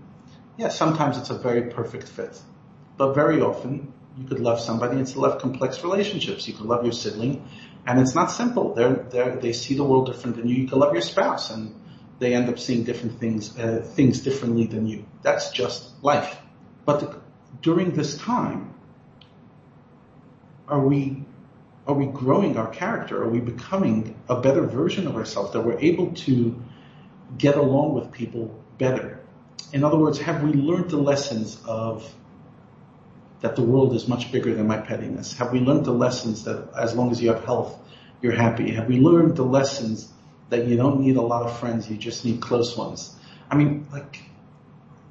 Yeah, 0.57 0.69
sometimes 0.69 1.19
it's 1.19 1.31
a 1.31 1.39
very 1.39 1.71
perfect 1.71 2.09
fit, 2.09 2.41
but 2.97 3.13
very 3.15 3.41
often 3.41 3.93
you 4.17 4.27
could 4.27 4.41
love 4.41 4.61
somebody 4.61 4.97
and 4.97 5.09
still 5.09 5.25
have 5.25 5.41
complex 5.41 5.83
relationships. 5.83 6.49
You 6.49 6.55
could 6.55 6.67
love 6.67 6.85
your 6.85 6.93
sibling 6.93 7.47
and 7.87 8.01
it's 8.01 8.15
not 8.15 8.31
simple. 8.31 8.75
They're, 8.75 8.95
they're, 8.95 9.37
they 9.37 9.53
see 9.53 9.75
the 9.75 9.85
world 9.85 10.07
different 10.07 10.37
than 10.37 10.49
you. 10.49 10.57
You 10.57 10.69
could 10.69 10.79
love 10.79 10.93
your 10.93 11.03
spouse 11.03 11.51
and 11.51 11.75
they 12.19 12.35
end 12.35 12.49
up 12.49 12.59
seeing 12.59 12.85
different 12.85 13.21
things, 13.21 13.59
uh, 13.59 13.83
things 13.95 14.21
differently 14.21 14.67
than 14.67 14.87
you. 14.87 15.07
That's 15.23 15.51
just 15.51 16.03
life. 16.03 16.37
But 16.85 17.01
the, 17.01 17.21
during 17.63 17.93
this 17.93 18.17
time, 18.19 18.75
are 20.69 20.81
we, 20.81 21.25
are 21.87 21.95
we 21.95 22.07
growing 22.07 22.57
our 22.57 22.69
character? 22.69 23.23
Are 23.23 23.29
we 23.29 23.41
becoming 23.41 24.15
a 24.29 24.41
better 24.41 24.63
version 24.63 25.07
of 25.07 25.17
ourselves 25.17 25.53
that 25.53 25.63
we're 25.63 25.79
able 25.81 26.13
to 26.13 26.63
get 27.37 27.57
along 27.57 27.95
with 27.95 28.13
people 28.13 28.63
better? 28.77 29.21
In 29.73 29.85
other 29.85 29.99
words, 29.99 30.19
have 30.21 30.43
we 30.43 30.53
learned 30.53 30.91
the 30.91 30.99
lessons 30.99 31.61
of 31.65 32.15
that 33.41 33.55
the 33.55 33.63
world 33.63 33.95
is 33.95 34.09
much 34.09 34.33
bigger 34.33 34.55
than 34.55 34.67
my 34.67 34.79
pettiness? 34.79 35.37
Have 35.39 35.53
we 35.53 35.61
learned 35.61 35.85
the 35.85 35.93
lessons 35.93 36.45
that 36.45 36.71
as 36.77 36.95
long 36.95 37.11
as 37.11 37.23
you 37.23 37.33
have 37.33 37.45
health, 37.45 37.79
you're 38.21 38.33
happy? 38.33 38.73
Have 38.73 38.89
we 38.89 38.99
learned 38.99 39.37
the 39.37 39.45
lessons 39.45 40.11
that 40.51 40.67
you 40.67 40.77
don't 40.77 41.01
need 41.01 41.17
a 41.17 41.23
lot 41.23 41.43
of 41.43 41.59
friends, 41.59 41.89
you 41.89 41.97
just 41.97 42.25
need 42.25 42.41
close 42.41 42.77
ones? 42.77 43.15
I 43.51 43.57
mean, 43.57 43.87
like 43.93 44.23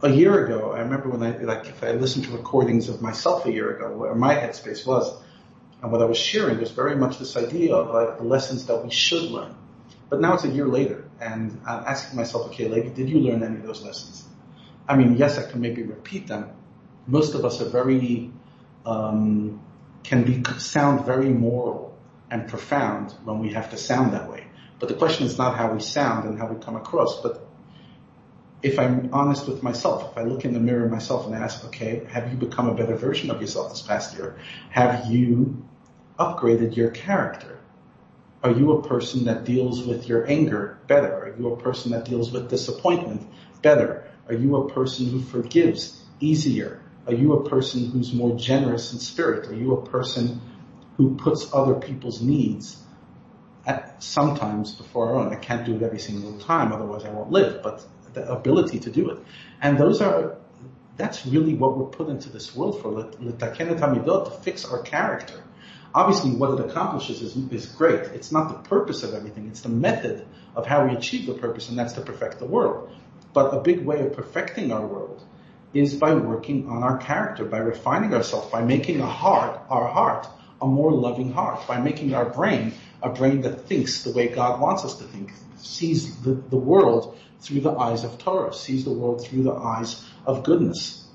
a 0.01 0.09
year 0.09 0.45
ago, 0.45 0.71
I 0.71 0.81
remember 0.81 1.09
when 1.09 1.23
I, 1.23 1.37
like, 1.37 1.67
if 1.67 1.83
I 1.83 1.91
listened 1.91 2.25
to 2.25 2.31
recordings 2.31 2.89
of 2.89 3.01
myself 3.01 3.45
a 3.45 3.51
year 3.51 3.75
ago, 3.75 3.95
where 3.95 4.13
my 4.13 4.35
headspace 4.35 4.85
was, 4.85 5.11
and 5.81 5.91
what 5.91 6.01
I 6.01 6.05
was 6.05 6.17
sharing 6.17 6.59
was 6.59 6.71
very 6.71 6.95
much 6.95 7.19
this 7.19 7.35
idea 7.35 7.75
of 7.75 7.93
like 7.93 8.17
the 8.17 8.23
lessons 8.23 8.65
that 8.67 8.83
we 8.83 8.91
should 8.91 9.23
learn. 9.23 9.55
But 10.09 10.21
now 10.21 10.35
it's 10.35 10.43
a 10.43 10.49
year 10.49 10.67
later, 10.67 11.09
and 11.19 11.61
I'm 11.67 11.83
asking 11.85 12.17
myself, 12.17 12.47
okay, 12.47 12.67
lady, 12.67 12.89
did 12.89 13.09
you 13.09 13.19
learn 13.19 13.43
any 13.43 13.57
of 13.57 13.63
those 13.63 13.83
lessons? 13.83 14.25
I 14.87 14.95
mean, 14.95 15.17
yes, 15.17 15.37
I 15.37 15.49
can 15.49 15.61
maybe 15.61 15.83
repeat 15.83 16.27
them. 16.27 16.49
Most 17.07 17.35
of 17.35 17.43
us 17.43 17.61
are 17.61 17.69
very, 17.69 18.31
um, 18.85 19.59
can 20.03 20.23
be, 20.23 20.43
sound 20.59 21.05
very 21.05 21.29
moral 21.29 21.97
and 22.29 22.47
profound 22.47 23.13
when 23.23 23.39
we 23.39 23.53
have 23.53 23.71
to 23.71 23.77
sound 23.77 24.13
that 24.13 24.29
way. 24.29 24.45
But 24.79 24.89
the 24.89 24.95
question 24.95 25.25
is 25.25 25.37
not 25.37 25.57
how 25.57 25.73
we 25.73 25.79
sound 25.79 26.29
and 26.29 26.37
how 26.37 26.47
we 26.47 26.61
come 26.63 26.75
across, 26.75 27.21
but 27.21 27.46
if 28.63 28.79
I'm 28.79 29.09
honest 29.13 29.47
with 29.47 29.61
myself, 29.61 30.11
if 30.11 30.17
I 30.17 30.23
look 30.23 30.45
in 30.45 30.53
the 30.53 30.59
mirror 30.59 30.89
myself 30.89 31.25
and 31.25 31.35
ask, 31.35 31.63
okay, 31.65 32.07
have 32.09 32.31
you 32.31 32.37
become 32.37 32.67
a 32.67 32.73
better 32.73 32.95
version 32.95 33.29
of 33.29 33.39
yourself 33.39 33.69
this 33.69 33.81
past 33.81 34.15
year? 34.15 34.37
Have 34.71 35.05
you 35.07 35.63
upgraded 36.19 36.75
your 36.75 36.89
character? 36.89 37.59
Are 38.43 38.51
you 38.51 38.73
a 38.73 38.87
person 38.87 39.25
that 39.25 39.45
deals 39.45 39.83
with 39.83 40.07
your 40.07 40.27
anger 40.27 40.79
better? 40.87 41.13
Are 41.13 41.35
you 41.37 41.53
a 41.53 41.57
person 41.57 41.91
that 41.91 42.05
deals 42.05 42.31
with 42.31 42.49
disappointment 42.49 43.27
better? 43.61 44.09
Are 44.27 44.33
you 44.33 44.55
a 44.57 44.69
person 44.73 45.07
who 45.09 45.21
forgives 45.21 46.01
easier? 46.19 46.81
Are 47.05 47.13
you 47.13 47.33
a 47.33 47.49
person 47.49 47.89
who's 47.91 48.13
more 48.13 48.37
generous 48.37 48.91
in 48.93 48.99
spirit? 48.99 49.47
Are 49.49 49.55
you 49.55 49.73
a 49.73 49.85
person 49.85 50.41
who 50.97 51.15
puts 51.15 51.53
other 51.53 51.75
people's 51.75 52.21
needs 52.21 52.81
at 53.65 54.01
sometimes 54.03 54.73
before 54.73 55.09
our 55.09 55.15
own? 55.15 55.33
I 55.33 55.35
can't 55.35 55.65
do 55.65 55.75
it 55.75 55.83
every 55.83 55.99
single 55.99 56.37
time, 56.39 56.71
otherwise 56.73 57.05
I 57.05 57.09
won't 57.09 57.31
live, 57.31 57.61
but 57.63 57.85
the 58.13 58.31
ability 58.31 58.79
to 58.79 58.89
do 58.91 59.09
it. 59.11 59.19
And 59.61 59.77
those 59.77 60.01
are, 60.01 60.37
that's 60.95 61.25
really 61.25 61.53
what 61.53 61.77
we're 61.77 61.85
put 61.85 62.09
into 62.09 62.29
this 62.29 62.55
world 62.55 62.81
for, 62.81 63.03
to 63.03 64.31
fix 64.43 64.65
our 64.65 64.81
character. 64.81 65.43
Obviously, 65.93 66.31
what 66.31 66.59
it 66.59 66.65
accomplishes 66.65 67.21
is, 67.21 67.35
is 67.51 67.65
great. 67.65 68.01
It's 68.13 68.31
not 68.31 68.49
the 68.49 68.69
purpose 68.69 69.03
of 69.03 69.13
everything. 69.13 69.47
It's 69.47 69.61
the 69.61 69.69
method 69.69 70.27
of 70.55 70.65
how 70.65 70.85
we 70.85 70.95
achieve 70.95 71.25
the 71.25 71.33
purpose, 71.33 71.69
and 71.69 71.77
that's 71.77 71.93
to 71.93 72.01
perfect 72.01 72.39
the 72.39 72.45
world. 72.45 72.91
But 73.33 73.53
a 73.53 73.59
big 73.61 73.85
way 73.85 74.05
of 74.05 74.13
perfecting 74.13 74.71
our 74.71 74.85
world 74.85 75.23
is 75.73 75.95
by 75.95 76.13
working 76.13 76.69
on 76.69 76.83
our 76.83 76.97
character, 76.97 77.45
by 77.45 77.59
refining 77.59 78.13
ourselves, 78.13 78.51
by 78.51 78.61
making 78.61 79.01
a 79.01 79.07
heart, 79.07 79.59
our 79.69 79.87
heart, 79.87 80.27
a 80.61 80.65
more 80.65 80.91
loving 80.91 81.31
heart, 81.31 81.67
by 81.67 81.79
making 81.79 82.13
our 82.15 82.25
brain 82.25 82.73
a 83.01 83.09
brain 83.09 83.41
that 83.41 83.67
thinks 83.67 84.03
the 84.03 84.11
way 84.11 84.27
God 84.27 84.59
wants 84.59 84.83
us 84.83 84.95
to 84.95 85.03
think, 85.03 85.31
sees 85.57 86.15
the, 86.21 86.33
the 86.33 86.57
world 86.57 87.17
through 87.39 87.61
the 87.61 87.71
eyes 87.71 88.03
of 88.03 88.17
Torah, 88.17 88.53
sees 88.53 88.83
the 88.83 88.91
world 88.91 89.25
through 89.25 89.43
the 89.43 89.53
eyes 89.53 90.03
of 90.25 90.43
goodness. 90.43 91.07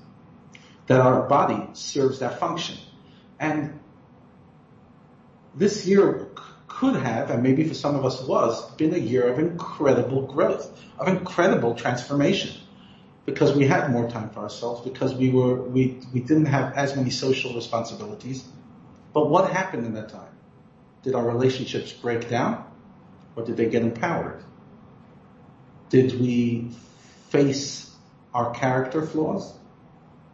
That 0.87 0.99
our 0.99 1.27
body 1.27 1.69
serves 1.73 2.19
that 2.19 2.39
function. 2.39 2.77
And 3.39 3.79
this 5.55 5.85
year 5.85 6.29
could 6.67 6.95
have, 6.95 7.29
and 7.29 7.43
maybe 7.43 7.67
for 7.67 7.73
some 7.73 7.95
of 7.95 8.05
us 8.05 8.21
was, 8.23 8.69
been 8.71 8.93
a 8.93 8.97
year 8.97 9.27
of 9.31 9.39
incredible 9.39 10.23
growth, 10.23 10.81
of 10.99 11.07
incredible 11.07 11.75
transformation. 11.75 12.59
Because 13.25 13.55
we 13.55 13.65
had 13.65 13.89
more 13.91 14.09
time 14.09 14.29
for 14.31 14.41
ourselves, 14.41 14.81
because 14.81 15.13
we 15.13 15.29
were, 15.29 15.55
we, 15.55 15.99
we 16.13 16.19
didn't 16.19 16.47
have 16.47 16.73
as 16.73 16.95
many 16.95 17.09
social 17.09 17.53
responsibilities. 17.53 18.43
But 19.13 19.29
what 19.29 19.49
happened 19.51 19.85
in 19.85 19.93
that 19.93 20.09
time? 20.09 20.33
Did 21.03 21.15
our 21.15 21.25
relationships 21.25 21.93
break 21.93 22.29
down? 22.29 22.65
Or 23.35 23.45
did 23.45 23.55
they 23.55 23.69
get 23.69 23.83
empowered? 23.83 24.43
Did 25.93 26.19
we 26.19 26.69
face 27.29 27.95
our 28.33 28.49
character 28.49 29.05
flaws 29.05 29.53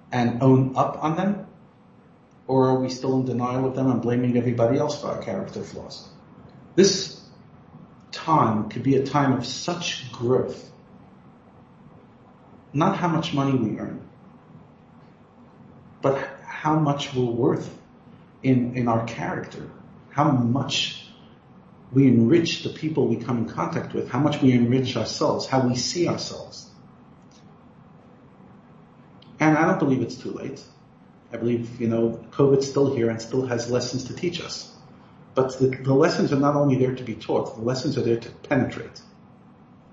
and 0.10 0.42
own 0.42 0.78
up 0.78 1.04
on 1.04 1.18
them? 1.18 1.48
Or 2.48 2.70
are 2.70 2.80
we 2.80 2.88
still 2.88 3.20
in 3.20 3.26
denial 3.26 3.66
of 3.66 3.76
them 3.76 3.92
and 3.92 4.02
blaming 4.02 4.38
everybody 4.38 4.80
else 4.80 5.02
for 5.02 5.08
our 5.08 5.22
character 5.22 5.62
flaws? 5.62 6.08
This 6.76 7.22
time 8.14 8.70
could 8.70 8.84
be 8.84 8.96
a 8.96 9.06
time 9.06 9.34
of 9.34 9.46
such 9.46 10.10
growth. 10.14 10.72
Not 12.72 12.96
how 12.96 13.10
much 13.10 13.34
money 13.34 13.58
we 13.58 13.78
earn, 13.80 14.08
but 16.02 16.26
how 16.42 16.80
much 16.80 17.14
we're 17.14 17.26
worth 17.26 17.78
in, 18.44 18.78
in 18.78 18.88
our 18.88 19.06
character. 19.06 19.70
How 20.12 20.32
much 20.32 21.09
we 21.92 22.08
enrich 22.08 22.64
the 22.64 22.70
people 22.70 23.08
we 23.08 23.18
come 23.18 23.40
in 23.40 23.50
contact 23.50 23.94
with, 23.94 24.10
how 24.10 24.20
much 24.20 24.42
we 24.42 24.52
enrich 24.52 24.96
ourselves, 24.96 25.48
how 25.48 25.68
we 25.68 25.76
see 25.76 26.08
ourselves. 26.08 26.70
And 29.40 29.58
I 29.58 29.66
don't 29.66 29.80
believe 29.80 30.02
it's 30.02 30.16
too 30.16 30.32
late. 30.32 30.62
I 31.32 31.38
believe, 31.38 31.80
you 31.80 31.88
know, 31.88 32.24
COVID's 32.32 32.70
still 32.70 32.96
here 32.96 33.10
and 33.10 33.22
still 33.22 33.46
has 33.46 33.72
lessons 33.72 34.06
to 34.06 34.16
teach 34.16 34.42
us. 34.42 34.76
But 35.34 35.58
the, 35.60 35.68
the 35.68 35.94
lessons 35.94 36.34
are 36.34 36.40
not 36.40 36.56
only 36.56 36.76
there 36.76 36.96
to 36.96 37.04
be 37.04 37.16
taught, 37.16 37.56
the 37.56 37.62
lessons 37.62 37.98
are 37.98 38.02
there 38.02 38.20
to 38.20 38.30
penetrate. 38.30 39.02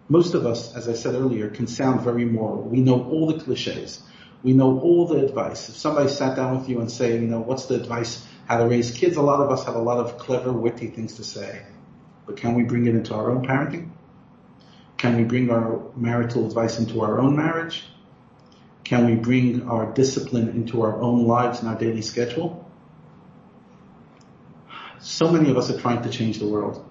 Most 0.09 0.35
of 0.35 0.47
us, 0.47 0.75
as 0.75 0.88
I 0.88 0.95
said 0.95 1.15
earlier, 1.15 1.49
can 1.49 1.67
sound 1.67 2.00
very 2.00 2.25
moral. 2.25 2.62
We 2.62 2.81
know 2.81 3.05
all 3.05 3.26
the 3.26 3.38
cliches. 3.43 4.03
We 4.43 4.53
know 4.53 4.79
all 4.81 5.07
the 5.07 5.25
advice. 5.25 5.69
If 5.69 5.76
somebody 5.76 6.09
sat 6.09 6.37
down 6.37 6.59
with 6.59 6.69
you 6.69 6.81
and 6.81 6.91
say, 6.91 7.15
you 7.15 7.26
know, 7.26 7.41
what's 7.41 7.67
the 7.67 7.75
advice 7.75 8.25
how 8.47 8.59
to 8.59 8.67
raise 8.67 8.93
kids, 8.93 9.17
a 9.17 9.23
lot 9.23 9.41
of 9.41 9.50
us 9.50 9.65
have 9.65 9.75
a 9.75 9.81
lot 9.81 9.99
of 9.99 10.19
clever, 10.19 10.53
witty 10.53 10.87
things 10.88 11.17
to 11.17 11.25
say. 11.25 11.62
But 12.26 12.37
can 12.37 12.54
we 12.54 12.64
bring 12.64 12.87
it 12.87 12.95
into 12.95 13.14
our 13.14 13.30
own 13.30 13.47
parenting? 13.47 13.90
Can 14.99 15.16
we 15.16 15.25
bring 15.25 15.50
our 15.50 15.83
marital 15.95 16.47
advice 16.47 16.78
into 16.78 17.02
our 17.02 17.21
own 17.21 17.37
marriage? 17.37 17.85
Can 18.85 19.06
we 19.06 19.14
bring 19.14 19.68
our 19.68 19.92
discipline 19.92 20.49
into 20.49 20.83
our 20.83 21.00
own 21.00 21.26
lives 21.26 21.61
and 21.61 21.68
our 21.68 21.76
daily 21.76 22.02
schedule? 22.02 22.71
So 25.00 25.30
many 25.30 25.50
of 25.50 25.56
us 25.56 25.71
are 25.71 25.80
trying 25.80 26.02
to 26.02 26.09
change 26.09 26.38
the 26.38 26.47
world. 26.47 26.85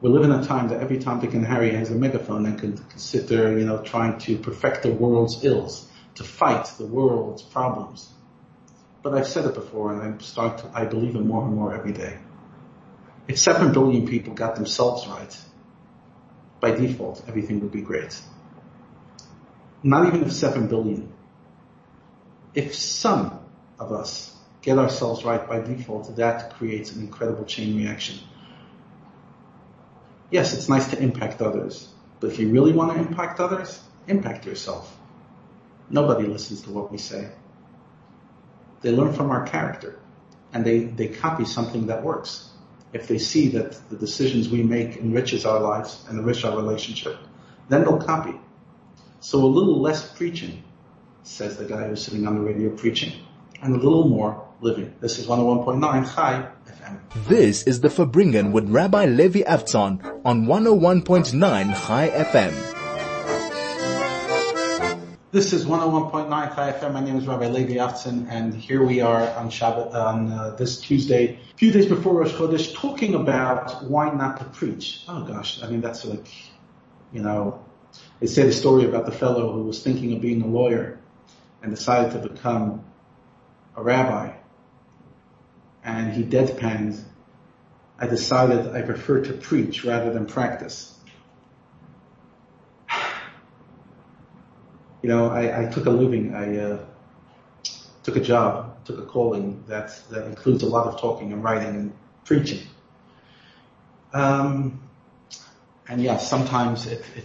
We 0.00 0.10
live 0.10 0.24
in 0.24 0.30
a 0.30 0.44
time 0.44 0.68
that 0.68 0.80
every 0.80 0.98
Tom, 0.98 1.20
Dick, 1.20 1.34
and 1.34 1.44
Harry 1.44 1.70
has 1.72 1.90
a 1.90 1.94
megaphone 1.94 2.46
and 2.46 2.58
can, 2.58 2.80
there, 3.26 3.58
you 3.58 3.64
know, 3.64 3.82
trying 3.82 4.18
to 4.20 4.38
perfect 4.38 4.82
the 4.82 4.92
world's 4.92 5.44
ills, 5.44 5.88
to 6.16 6.24
fight 6.24 6.66
the 6.78 6.86
world's 6.86 7.42
problems. 7.42 8.08
But 9.02 9.14
I've 9.14 9.26
said 9.26 9.44
it 9.44 9.54
before, 9.54 9.92
and 9.92 10.02
I'm 10.02 10.20
starting 10.20 10.70
to, 10.70 10.78
I 10.78 10.84
believe 10.84 11.16
it 11.16 11.20
more 11.24 11.44
and 11.44 11.54
more 11.54 11.74
every 11.74 11.92
day. 11.92 12.18
If 13.28 13.38
seven 13.38 13.72
billion 13.72 14.06
people 14.06 14.34
got 14.34 14.56
themselves 14.56 15.06
right, 15.06 15.38
by 16.60 16.72
default, 16.72 17.22
everything 17.28 17.60
would 17.60 17.70
be 17.70 17.82
great. 17.82 18.20
Not 19.82 20.06
even 20.06 20.24
if 20.24 20.32
seven 20.32 20.66
billion. 20.66 21.12
If 22.54 22.74
some 22.74 23.38
of 23.78 23.92
us 23.92 24.34
get 24.62 24.78
ourselves 24.78 25.24
right 25.24 25.46
by 25.46 25.60
default, 25.60 26.16
that 26.16 26.54
creates 26.54 26.92
an 26.92 27.02
incredible 27.02 27.44
chain 27.44 27.76
reaction 27.76 28.18
yes, 30.30 30.54
it's 30.54 30.68
nice 30.68 30.88
to 30.88 30.98
impact 30.98 31.40
others, 31.42 31.88
but 32.20 32.30
if 32.30 32.38
you 32.38 32.50
really 32.50 32.72
want 32.72 32.92
to 32.92 32.98
impact 32.98 33.40
others, 33.40 33.80
impact 34.06 34.46
yourself. 34.46 34.96
Nobody 35.90 36.26
listens 36.26 36.62
to 36.62 36.70
what 36.70 36.92
we 36.92 36.98
say. 36.98 37.30
They 38.82 38.90
learn 38.90 39.12
from 39.12 39.30
our 39.30 39.46
character 39.46 39.98
and 40.52 40.64
they, 40.64 40.80
they 40.80 41.08
copy 41.08 41.44
something 41.44 41.86
that 41.86 42.02
works. 42.02 42.50
If 42.92 43.06
they 43.06 43.18
see 43.18 43.48
that 43.48 43.78
the 43.90 43.96
decisions 43.96 44.48
we 44.48 44.62
make 44.62 44.96
enriches 44.96 45.44
our 45.44 45.60
lives 45.60 46.04
and 46.08 46.18
enrich 46.18 46.44
our 46.44 46.56
relationship, 46.56 47.18
then 47.68 47.84
they'll 47.84 47.98
copy. 47.98 48.34
So 49.20 49.44
a 49.44 49.46
little 49.46 49.80
less 49.80 50.10
preaching, 50.10 50.62
says 51.22 51.56
the 51.56 51.64
guy 51.64 51.88
who's 51.88 52.02
sitting 52.02 52.26
on 52.26 52.34
the 52.36 52.40
radio 52.40 52.70
preaching, 52.70 53.12
and 53.60 53.74
a 53.74 53.78
little 53.78 54.08
more 54.08 54.48
living. 54.60 54.94
This 55.00 55.18
is 55.18 55.26
101.9 55.26 56.14
Chai 56.14 56.48
FM. 56.66 57.26
This 57.28 57.64
is 57.64 57.80
the 57.80 57.88
Farbrengen 57.88 58.52
with 58.52 58.70
Rabbi 58.70 59.04
Levi 59.06 59.40
Avtzon 59.40 60.22
on 60.24 60.46
101.9 60.46 61.86
Chai 61.86 62.08
FM. 62.08 62.87
This 65.38 65.52
is 65.52 65.66
101.9 65.66 66.28
Chai 66.56 66.72
FM. 66.72 66.94
My 66.94 67.00
name 67.00 67.16
is 67.16 67.28
Rabbi 67.28 67.46
Levi 67.46 67.74
Avtzon, 67.74 68.26
and 68.28 68.52
here 68.52 68.82
we 68.82 69.02
are 69.02 69.22
on 69.36 69.50
Shabbat 69.50 69.94
on 69.94 70.32
uh, 70.32 70.56
this 70.58 70.80
Tuesday, 70.80 71.34
a 71.34 71.56
few 71.56 71.70
days 71.70 71.86
before 71.86 72.12
Rosh 72.12 72.32
Chodesh, 72.32 72.74
talking 72.74 73.14
about 73.14 73.84
why 73.84 74.10
not 74.10 74.38
to 74.38 74.44
preach. 74.46 75.04
Oh 75.06 75.22
gosh, 75.22 75.62
I 75.62 75.68
mean 75.70 75.80
that's 75.80 76.04
like, 76.04 76.26
you 77.12 77.22
know, 77.22 77.64
they 78.18 78.26
say 78.26 78.46
the 78.46 78.52
story 78.52 78.84
about 78.84 79.06
the 79.06 79.12
fellow 79.12 79.52
who 79.52 79.62
was 79.62 79.80
thinking 79.80 80.12
of 80.12 80.20
being 80.20 80.42
a 80.42 80.46
lawyer 80.48 80.98
and 81.62 81.70
decided 81.70 82.20
to 82.20 82.28
become 82.28 82.84
a 83.76 83.82
rabbi 83.84 84.32
and 85.84 86.14
he 86.14 86.24
deadpanned, 86.24 87.00
I 87.96 88.08
decided 88.08 88.74
I 88.74 88.82
prefer 88.82 89.22
to 89.26 89.34
preach 89.34 89.84
rather 89.84 90.12
than 90.12 90.26
practice. 90.26 90.87
You 95.02 95.08
know, 95.08 95.30
I, 95.30 95.62
I 95.62 95.70
took 95.70 95.86
a 95.86 95.90
living, 95.90 96.34
I 96.34 96.58
uh, 96.58 96.84
took 98.02 98.16
a 98.16 98.20
job, 98.20 98.84
took 98.84 98.98
a 98.98 99.06
calling 99.06 99.64
that, 99.68 99.92
that 100.10 100.26
includes 100.26 100.62
a 100.62 100.66
lot 100.66 100.86
of 100.86 101.00
talking 101.00 101.32
and 101.32 101.42
writing 101.42 101.68
and 101.68 101.92
preaching. 102.24 102.66
Um, 104.12 104.80
and 105.88 106.02
yeah, 106.02 106.16
sometimes 106.16 106.86
it, 106.86 107.04
it 107.16 107.24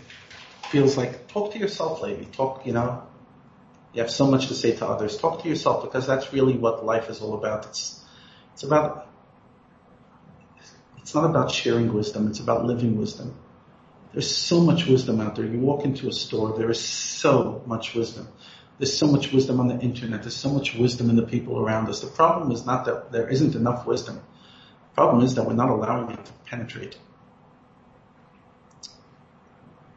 feels 0.69 0.97
like 0.97 1.27
talk 1.27 1.53
to 1.53 1.59
yourself, 1.59 2.01
lady. 2.01 2.25
Talk, 2.25 2.65
you 2.65 2.73
know, 2.73 3.03
you 3.93 4.01
have 4.01 4.11
so 4.11 4.29
much 4.29 4.47
to 4.47 4.53
say 4.53 4.75
to 4.75 4.87
others. 4.87 5.17
Talk 5.17 5.43
to 5.43 5.49
yourself 5.49 5.83
because 5.83 6.07
that's 6.07 6.33
really 6.33 6.57
what 6.57 6.85
life 6.85 7.09
is 7.09 7.21
all 7.21 7.35
about. 7.35 7.65
It's 7.65 8.03
it's 8.53 8.63
about, 8.63 9.07
it's 10.99 11.15
not 11.15 11.25
about 11.25 11.51
sharing 11.51 11.91
wisdom, 11.93 12.27
it's 12.27 12.39
about 12.39 12.65
living 12.65 12.97
wisdom. 12.97 13.33
There's 14.13 14.33
so 14.33 14.61
much 14.61 14.85
wisdom 14.85 15.19
out 15.19 15.35
there. 15.35 15.45
You 15.45 15.59
walk 15.59 15.85
into 15.85 16.07
a 16.07 16.13
store, 16.13 16.55
there 16.57 16.69
is 16.69 16.79
so 16.79 17.63
much 17.65 17.95
wisdom. 17.95 18.27
There's 18.77 18.95
so 18.95 19.07
much 19.07 19.31
wisdom 19.31 19.59
on 19.59 19.67
the 19.67 19.79
internet. 19.79 20.21
There's 20.21 20.35
so 20.35 20.49
much 20.49 20.75
wisdom 20.75 21.09
in 21.09 21.15
the 21.15 21.25
people 21.25 21.59
around 21.59 21.89
us. 21.89 22.01
The 22.01 22.07
problem 22.07 22.51
is 22.51 22.65
not 22.65 22.85
that 22.85 23.11
there 23.11 23.27
isn't 23.27 23.55
enough 23.55 23.85
wisdom. 23.87 24.15
The 24.15 24.95
problem 24.95 25.23
is 25.23 25.35
that 25.35 25.45
we're 25.45 25.53
not 25.53 25.69
allowing 25.69 26.11
it 26.11 26.25
to 26.25 26.31
penetrate. 26.45 26.97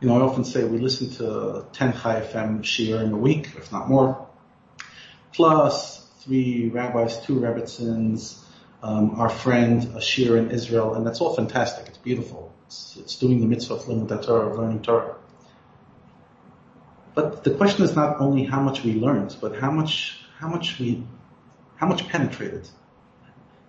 You 0.00 0.09
know, 0.09 0.18
I 0.18 0.20
often 0.20 0.44
say 0.44 0.64
we 0.64 0.79
listen 0.79 1.11
to 1.12 1.66
10 1.72 1.92
Chai 1.94 2.20
FM 2.20 2.61
shiur 2.61 3.02
in 3.02 3.12
a 3.12 3.16
week, 3.16 3.48
if 3.57 3.72
not 3.72 3.88
more, 3.88 4.29
plus 5.33 6.07
three 6.20 6.68
rabbis, 6.68 7.24
two 7.24 7.40
rebbetzins, 7.40 8.38
um, 8.83 9.18
our 9.20 9.31
friend 9.31 9.96
Ashir 9.96 10.37
in 10.37 10.50
Israel, 10.50 10.94
and 10.94 11.07
that's 11.07 11.20
all 11.20 11.35
fantastic. 11.35 11.88
It's 11.88 11.98
beautiful. 11.98 12.56
It's, 12.66 12.96
it's 12.96 13.16
doing 13.16 13.40
the 13.40 13.46
mitzvah 13.46 13.74
of 13.74 13.83
limud 13.83 14.24
Torah, 14.24 14.50
of 14.50 14.59
learning 14.59 14.83
Torah. 14.83 15.16
But 17.14 17.44
the 17.44 17.55
question 17.55 17.85
is 17.85 17.96
not 17.96 18.20
only 18.20 18.44
how 18.44 18.61
much 18.61 18.85
we 18.85 18.94
learned, 18.94 19.37
but 19.40 19.57
how 19.57 19.70
much, 19.70 20.20
how 20.38 20.48
much 20.48 20.79
we, 20.79 21.02
how 21.76 21.87
much 21.87 22.09
penetrated. 22.09 22.68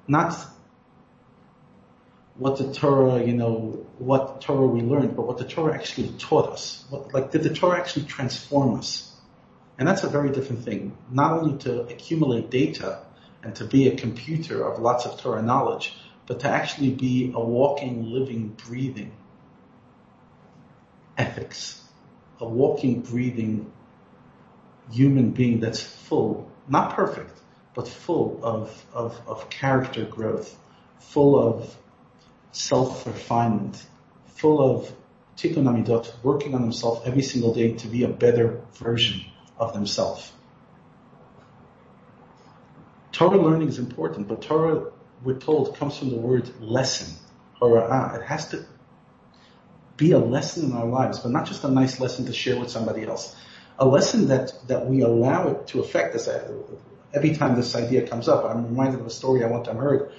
Not 0.08 0.36
what 2.36 2.58
the 2.58 2.74
Torah, 2.74 3.24
you 3.24 3.34
know, 3.34 3.86
what 3.98 4.42
Torah 4.42 4.68
we 4.68 4.82
learned, 4.82 5.16
but 5.16 5.26
what 5.28 5.38
the 5.38 5.46
Torah 5.46 5.74
actually 5.74 6.10
taught 6.18 6.50
us. 6.52 6.86
What, 6.90 7.14
like, 7.14 7.32
did 7.32 7.44
the 7.44 7.54
Torah 7.54 7.80
actually 7.80 8.06
transform 8.06 8.76
us? 8.78 9.16
And 9.80 9.88
that's 9.88 10.04
a 10.04 10.10
very 10.10 10.32
different 10.32 10.64
thing. 10.64 10.98
Not 11.10 11.34
only 11.34 11.58
to 11.60 11.82
accumulate 11.84 12.50
data, 12.50 13.00
and 13.44 13.56
to 13.56 13.66
be 13.66 13.88
a 13.88 13.96
computer 13.96 14.66
of 14.68 14.80
lots 14.80 15.06
of 15.06 15.20
Torah 15.20 15.42
knowledge, 15.42 15.96
but 16.28 16.42
to 16.42 16.50
actually 16.50 16.92
be 16.92 17.32
a 17.34 17.40
walking, 17.40 18.12
living, 18.12 18.50
breathing 18.68 19.12
ethics, 21.18 21.82
a 22.40 22.48
walking, 22.48 23.02
breathing 23.02 23.72
human 24.92 25.32
being 25.32 25.60
that's 25.60 25.82
full, 25.82 26.50
not 26.68 26.94
perfect, 26.94 27.40
but 27.74 27.88
full 27.88 28.40
of, 28.44 28.86
of, 28.94 29.20
of 29.28 29.50
character 29.50 30.06
growth, 30.06 30.56
full 31.00 31.40
of 31.40 31.76
self-refinement, 32.52 33.84
full 34.36 34.60
of 34.60 34.92
tikkun 35.38 35.64
amidot, 35.64 36.12
working 36.24 36.54
on 36.56 36.62
himself 36.62 37.06
every 37.06 37.22
single 37.22 37.54
day 37.54 37.74
to 37.74 37.88
be 37.88 38.04
a 38.04 38.08
better 38.10 38.62
version 38.74 39.22
of 39.58 39.74
themselves. 39.74 40.32
Torah 43.12 43.42
learning 43.42 43.68
is 43.68 43.80
important, 43.80 44.28
but 44.28 44.42
Torah, 44.42 44.92
we're 45.24 45.40
told, 45.40 45.76
comes 45.78 45.98
from 45.98 46.10
the 46.10 46.18
word 46.18 46.50
lesson. 46.60 47.16
It 47.62 48.24
has 48.24 48.50
to 48.50 48.66
be 49.96 50.12
a 50.12 50.20
lesson 50.20 50.72
in 50.72 50.78
our 50.78 50.86
lives, 50.86 51.20
but 51.20 51.32
not 51.32 51.48
just 51.48 51.64
a 51.64 51.70
nice 51.70 52.00
lesson 52.00 52.26
to 52.28 52.34
share 52.34 52.60
with 52.60 52.70
somebody 52.70 53.04
else. 53.04 53.36
A 53.80 53.86
lesson 53.86 54.28
that, 54.28 54.54
that 54.68 54.86
we 54.86 55.02
allow 55.02 55.50
it 55.50 55.68
to 55.68 55.80
affect 55.80 56.16
us. 56.16 56.30
Every 57.14 57.36
time 57.36 57.56
this 57.56 57.76
idea 57.76 58.08
comes 58.08 58.28
up, 58.28 58.46
I'm 58.46 58.66
reminded 58.66 59.00
of 59.00 59.08
a 59.08 59.10
story 59.10 59.44
I 59.44 59.48
one 59.48 59.64
time 59.64 59.78
heard 59.78 60.12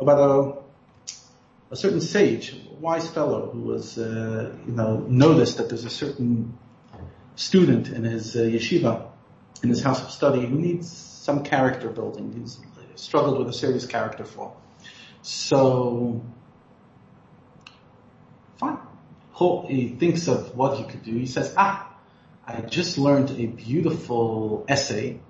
about 0.00 0.18
a, 0.18 1.72
a 1.72 1.76
certain 1.76 2.00
sage, 2.00 2.54
wise 2.80 3.08
fellow 3.10 3.50
who 3.50 3.60
was, 3.60 3.98
uh, 3.98 4.54
you 4.66 4.72
know, 4.72 4.98
noticed 5.08 5.58
that 5.58 5.68
there's 5.68 5.84
a 5.84 5.90
certain 5.90 6.56
student 7.36 7.88
in 7.88 8.04
his 8.04 8.34
uh, 8.34 8.40
yeshiva, 8.40 9.08
in 9.62 9.68
his 9.68 9.82
house 9.82 10.02
of 10.02 10.10
study, 10.10 10.46
who 10.46 10.58
needs 10.58 10.90
some 10.90 11.44
character 11.44 11.88
building. 11.88 12.32
He's 12.32 12.58
struggled 12.98 13.38
with 13.38 13.48
a 13.48 13.52
serious 13.52 13.86
character 13.86 14.24
flaw. 14.24 14.54
So, 15.22 16.22
fine. 18.58 18.78
He 19.68 19.90
thinks 19.90 20.26
of 20.26 20.56
what 20.56 20.78
he 20.78 20.84
could 20.84 21.04
do. 21.04 21.12
He 21.12 21.26
says, 21.26 21.54
ah, 21.56 21.94
I 22.46 22.60
just 22.62 22.98
learned 22.98 23.30
a 23.30 23.46
beautiful 23.46 24.64
essay 24.68 25.20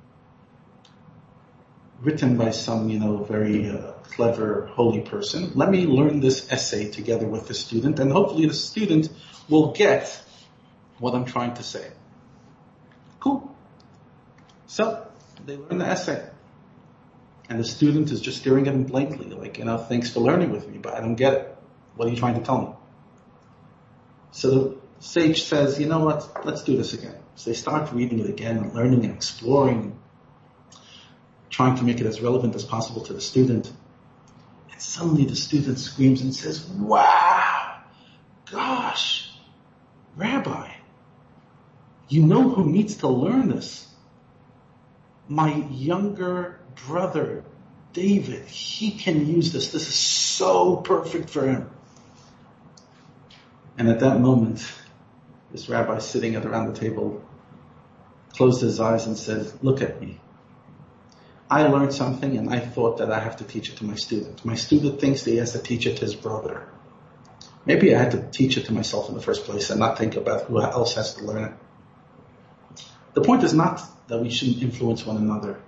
written 2.00 2.38
by 2.38 2.50
some, 2.50 2.88
you 2.88 3.00
know, 3.00 3.24
very 3.24 3.68
uh, 3.68 3.92
clever, 4.04 4.66
holy 4.72 5.00
person. 5.00 5.52
Let 5.54 5.70
me 5.70 5.84
learn 5.84 6.20
this 6.20 6.50
essay 6.50 6.90
together 6.90 7.26
with 7.26 7.48
the 7.48 7.54
student 7.54 7.98
and 7.98 8.10
hopefully 8.10 8.46
the 8.46 8.54
student 8.54 9.10
will 9.48 9.72
get 9.72 10.22
what 10.98 11.14
I'm 11.14 11.24
trying 11.24 11.54
to 11.54 11.62
say. 11.62 11.90
Cool. 13.20 13.54
So, 14.66 15.06
they 15.44 15.56
learn 15.56 15.78
the 15.78 15.86
essay. 15.86 16.30
And 17.48 17.58
the 17.58 17.64
student 17.64 18.10
is 18.10 18.20
just 18.20 18.38
staring 18.38 18.68
at 18.68 18.74
him 18.74 18.84
blankly, 18.84 19.26
like, 19.30 19.58
you 19.58 19.64
know, 19.64 19.78
thanks 19.78 20.10
for 20.10 20.20
learning 20.20 20.50
with 20.50 20.68
me, 20.68 20.78
but 20.78 20.94
I 20.94 21.00
don't 21.00 21.14
get 21.14 21.32
it. 21.34 21.56
What 21.96 22.06
are 22.06 22.10
you 22.10 22.16
trying 22.16 22.34
to 22.34 22.42
tell 22.42 22.60
me? 22.60 22.68
So 24.32 24.50
the 24.50 24.76
sage 25.00 25.44
says, 25.44 25.80
you 25.80 25.86
know 25.86 26.04
what, 26.04 26.44
let's 26.44 26.62
do 26.62 26.76
this 26.76 26.92
again. 26.92 27.16
So 27.36 27.50
they 27.50 27.56
start 27.56 27.92
reading 27.92 28.18
it 28.18 28.28
again 28.28 28.58
and 28.58 28.74
learning 28.74 29.04
and 29.04 29.14
exploring, 29.14 29.98
trying 31.48 31.76
to 31.76 31.84
make 31.84 32.00
it 32.00 32.06
as 32.06 32.20
relevant 32.20 32.54
as 32.54 32.64
possible 32.64 33.02
to 33.06 33.14
the 33.14 33.20
student. 33.20 33.72
And 34.70 34.80
suddenly 34.80 35.24
the 35.24 35.36
student 35.36 35.78
screams 35.78 36.20
and 36.20 36.34
says, 36.34 36.66
wow, 36.66 37.80
gosh, 38.50 39.32
Rabbi, 40.16 40.70
you 42.08 42.26
know 42.26 42.50
who 42.50 42.70
needs 42.70 42.96
to 42.98 43.08
learn 43.08 43.48
this? 43.48 43.88
my 45.28 45.54
younger 45.70 46.57
brother, 46.86 47.44
David, 47.92 48.44
he 48.46 48.92
can 48.92 49.26
use 49.26 49.52
this. 49.52 49.72
This 49.72 49.88
is 49.88 49.94
so 49.94 50.76
perfect 50.76 51.30
for 51.30 51.46
him. 51.46 51.70
And 53.76 53.88
at 53.88 54.00
that 54.00 54.20
moment, 54.20 54.66
this 55.52 55.68
rabbi 55.68 55.98
sitting 55.98 56.34
at 56.34 56.44
around 56.44 56.72
the 56.72 56.78
table 56.78 57.24
closed 58.34 58.60
his 58.60 58.80
eyes 58.80 59.06
and 59.06 59.16
said, 59.16 59.52
look 59.62 59.82
at 59.82 60.00
me. 60.00 60.20
I 61.50 61.62
learned 61.62 61.94
something 61.94 62.36
and 62.36 62.50
I 62.50 62.60
thought 62.60 62.98
that 62.98 63.10
I 63.10 63.20
have 63.20 63.38
to 63.38 63.44
teach 63.44 63.70
it 63.70 63.76
to 63.78 63.84
my 63.84 63.94
student. 63.94 64.44
My 64.44 64.54
student 64.54 65.00
thinks 65.00 65.22
that 65.22 65.30
he 65.30 65.38
has 65.38 65.52
to 65.52 65.58
teach 65.58 65.86
it 65.86 65.96
to 65.96 66.02
his 66.02 66.14
brother. 66.14 66.68
Maybe 67.64 67.94
I 67.94 67.98
had 67.98 68.12
to 68.12 68.22
teach 68.30 68.56
it 68.56 68.66
to 68.66 68.72
myself 68.72 69.08
in 69.08 69.14
the 69.14 69.22
first 69.22 69.44
place 69.44 69.70
and 69.70 69.80
not 69.80 69.98
think 69.98 70.16
about 70.16 70.44
who 70.44 70.60
else 70.60 70.94
has 70.94 71.14
to 71.14 71.24
learn 71.24 71.44
it. 71.44 71.52
The 73.14 73.22
point 73.22 73.44
is 73.44 73.54
not 73.54 73.80
that 74.08 74.20
we 74.20 74.30
shouldn't 74.30 74.62
influence 74.62 75.04
one 75.04 75.16
another, 75.16 75.60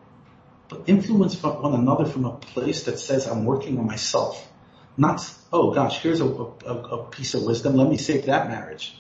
but 0.71 0.85
influence 0.87 1.35
one 1.43 1.75
another 1.75 2.05
from 2.07 2.25
a 2.25 2.37
place 2.37 2.85
that 2.85 2.99
says 2.99 3.27
I'm 3.27 3.45
working 3.45 3.79
on 3.79 3.87
myself. 3.87 4.49
Not, 4.97 5.29
oh 5.53 5.75
gosh, 5.75 5.99
here's 5.99 6.21
a, 6.21 6.27
a, 6.27 6.75
a 6.75 7.05
piece 7.11 7.35
of 7.35 7.43
wisdom. 7.43 7.75
Let 7.75 7.89
me 7.89 7.97
save 7.97 8.27
that 8.27 8.49
marriage. 8.49 8.97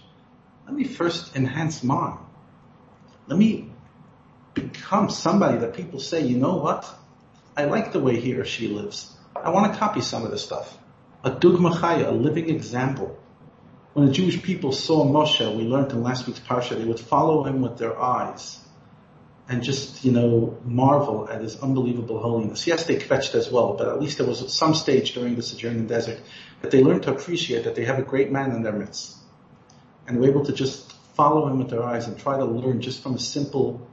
Let 0.66 0.74
me 0.74 0.84
first 0.84 1.36
enhance 1.36 1.84
mine. 1.84 2.18
Let 3.28 3.38
me 3.38 3.70
become 4.54 5.10
somebody 5.10 5.58
that 5.58 5.74
people 5.74 6.00
say, 6.00 6.26
you 6.26 6.36
know 6.38 6.56
what? 6.56 6.92
I 7.56 7.66
like 7.66 7.92
the 7.92 8.00
way 8.00 8.18
he 8.18 8.34
or 8.34 8.44
she 8.44 8.68
lives. 8.68 9.14
I 9.36 9.50
want 9.50 9.72
to 9.72 9.78
copy 9.78 10.00
some 10.00 10.24
of 10.24 10.32
this 10.32 10.44
stuff. 10.44 10.76
A 11.22 11.30
dugma 11.30 11.72
chaya, 11.72 12.08
a 12.08 12.10
living 12.10 12.50
example. 12.50 13.16
When 13.92 14.06
the 14.06 14.12
Jewish 14.12 14.42
people 14.42 14.72
saw 14.72 15.04
Moshe, 15.04 15.56
we 15.56 15.64
learned 15.64 15.92
in 15.92 16.02
last 16.02 16.26
week's 16.26 16.40
parsha, 16.40 16.76
they 16.76 16.84
would 16.84 17.00
follow 17.00 17.44
him 17.44 17.60
with 17.60 17.78
their 17.78 18.00
eyes 18.00 18.59
and 19.50 19.64
just, 19.64 20.04
you 20.04 20.12
know, 20.12 20.56
marvel 20.64 21.28
at 21.28 21.40
his 21.40 21.60
unbelievable 21.60 22.20
holiness. 22.20 22.68
Yes, 22.68 22.86
they 22.86 22.96
kvetched 22.96 23.34
as 23.34 23.50
well, 23.50 23.74
but 23.74 23.88
at 23.88 24.00
least 24.00 24.18
there 24.18 24.26
was 24.26 24.54
some 24.54 24.74
stage 24.74 25.12
during 25.12 25.34
the 25.34 25.42
sojourn 25.42 25.74
in 25.74 25.88
the 25.88 25.94
desert 25.94 26.20
that 26.62 26.70
they 26.70 26.84
learned 26.84 27.02
to 27.02 27.10
appreciate 27.10 27.64
that 27.64 27.74
they 27.74 27.84
have 27.84 27.98
a 27.98 28.02
great 28.02 28.30
man 28.30 28.52
in 28.52 28.62
their 28.62 28.72
midst. 28.72 29.16
And 30.06 30.20
were 30.20 30.28
able 30.28 30.44
to 30.44 30.52
just 30.52 30.92
follow 31.16 31.48
him 31.48 31.58
with 31.58 31.68
their 31.68 31.82
eyes 31.82 32.06
and 32.06 32.16
try 32.16 32.36
to 32.38 32.44
learn 32.44 32.80
just 32.80 33.02
from 33.02 33.14
a 33.16 33.18
simple 33.18 33.88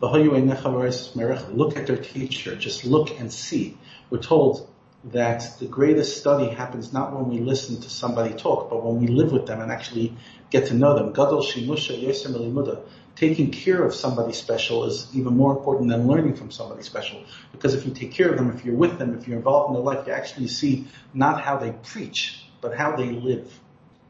look 0.00 1.76
at 1.76 1.86
their 1.86 1.96
teacher, 1.96 2.54
just 2.54 2.84
look 2.84 3.18
and 3.18 3.32
see. 3.32 3.76
We're 4.08 4.22
told 4.22 4.71
that 5.04 5.58
the 5.58 5.66
greatest 5.66 6.18
study 6.18 6.48
happens 6.48 6.92
not 6.92 7.12
when 7.12 7.28
we 7.28 7.40
listen 7.40 7.80
to 7.80 7.90
somebody 7.90 8.34
talk, 8.34 8.70
but 8.70 8.84
when 8.84 9.00
we 9.00 9.08
live 9.08 9.32
with 9.32 9.46
them 9.46 9.60
and 9.60 9.72
actually 9.72 10.16
get 10.50 10.66
to 10.66 10.74
know 10.74 10.94
them. 10.94 11.12
Gadol 11.12 11.42
shimusha 11.42 12.82
Taking 13.14 13.50
care 13.50 13.82
of 13.84 13.94
somebody 13.94 14.32
special 14.32 14.84
is 14.84 15.08
even 15.12 15.36
more 15.36 15.56
important 15.56 15.90
than 15.90 16.06
learning 16.06 16.34
from 16.34 16.50
somebody 16.50 16.82
special. 16.82 17.24
Because 17.50 17.74
if 17.74 17.84
you 17.84 17.92
take 17.92 18.12
care 18.12 18.30
of 18.30 18.38
them, 18.38 18.50
if 18.50 18.64
you're 18.64 18.76
with 18.76 18.98
them, 18.98 19.18
if 19.18 19.28
you're 19.28 19.36
involved 19.36 19.68
in 19.70 19.74
their 19.74 19.82
life, 19.82 20.06
you 20.06 20.12
actually 20.12 20.48
see 20.48 20.86
not 21.12 21.42
how 21.42 21.58
they 21.58 21.72
preach, 21.72 22.46
but 22.60 22.74
how 22.74 22.96
they 22.96 23.10
live. 23.10 23.52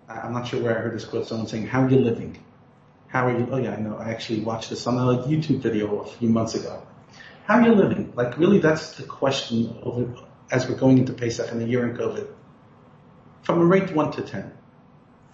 I'm 0.08 0.32
not 0.32 0.46
sure 0.46 0.62
where 0.62 0.76
I 0.78 0.82
heard 0.82 0.94
this 0.94 1.04
quote, 1.04 1.26
someone 1.26 1.48
saying, 1.48 1.66
how 1.66 1.82
are 1.82 1.88
you 1.88 1.98
living? 1.98 2.38
How 3.08 3.26
are 3.26 3.38
you? 3.38 3.48
Oh 3.50 3.58
yeah, 3.58 3.74
I 3.74 3.80
know. 3.80 3.96
I 3.96 4.10
actually 4.10 4.40
watched 4.40 4.70
this 4.70 4.86
on 4.86 4.96
a 4.96 5.22
YouTube 5.22 5.60
video 5.60 6.00
a 6.00 6.06
few 6.06 6.28
months 6.28 6.54
ago. 6.54 6.82
How 7.44 7.58
are 7.58 7.62
you 7.62 7.74
living? 7.74 8.12
Like 8.14 8.38
really, 8.38 8.58
that's 8.58 8.96
the 8.96 9.02
question 9.02 9.76
over, 9.82 10.14
as 10.50 10.68
we're 10.68 10.76
going 10.76 10.98
into 10.98 11.12
Pesach 11.12 11.50
and 11.50 11.60
the 11.60 11.66
year 11.66 11.88
in 11.88 11.96
COVID. 11.96 12.28
From 13.42 13.60
a 13.60 13.64
rate 13.64 13.92
one 13.92 14.12
to 14.12 14.22
ten, 14.22 14.52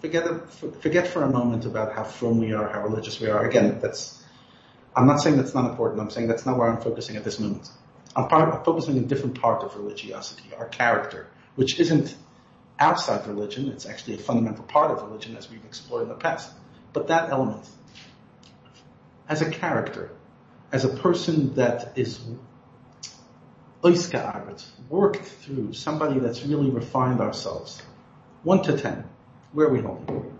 forget 0.01 0.51
forget 0.81 1.07
for 1.07 1.23
a 1.23 1.29
moment 1.29 1.65
about 1.65 1.93
how 1.93 2.03
firm 2.03 2.39
we 2.39 2.53
are, 2.53 2.67
how 2.67 2.81
religious 2.81 3.19
we 3.19 3.29
are. 3.29 3.45
Again, 3.45 3.79
that's. 3.79 4.23
I'm 4.95 5.05
not 5.05 5.21
saying 5.21 5.37
that's 5.37 5.53
not 5.53 5.69
important. 5.69 6.01
I'm 6.01 6.09
saying 6.09 6.27
that's 6.27 6.45
not 6.45 6.57
where 6.57 6.67
I'm 6.67 6.81
focusing 6.81 7.15
at 7.15 7.23
this 7.23 7.39
moment. 7.39 7.69
I'm, 8.15 8.27
part, 8.27 8.53
I'm 8.53 8.63
focusing 8.63 8.97
on 8.97 9.03
a 9.03 9.07
different 9.07 9.39
part 9.39 9.63
of 9.63 9.75
religiosity, 9.75 10.49
our 10.57 10.67
character, 10.67 11.27
which 11.55 11.79
isn't 11.79 12.15
outside 12.79 13.27
religion. 13.27 13.69
It's 13.69 13.85
actually 13.85 14.15
a 14.15 14.17
fundamental 14.17 14.63
part 14.63 14.91
of 14.91 15.03
religion, 15.03 15.37
as 15.37 15.49
we've 15.49 15.63
explored 15.63 16.03
in 16.03 16.09
the 16.09 16.15
past. 16.15 16.51
But 16.91 17.07
that 17.09 17.29
element, 17.29 17.67
as 19.27 19.41
a 19.43 19.49
character, 19.49 20.11
as 20.71 20.85
a 20.85 20.89
person 20.89 21.53
that 21.55 21.93
is 21.95 22.19
worked 23.81 25.25
through, 25.25 25.73
somebody 25.73 26.19
that's 26.19 26.43
really 26.43 26.69
refined 26.69 27.21
ourselves, 27.21 27.81
one 28.43 28.61
to 28.63 28.77
ten, 28.77 29.07
where 29.53 29.67
are 29.67 29.71
we 29.71 29.81
holding? 29.81 30.37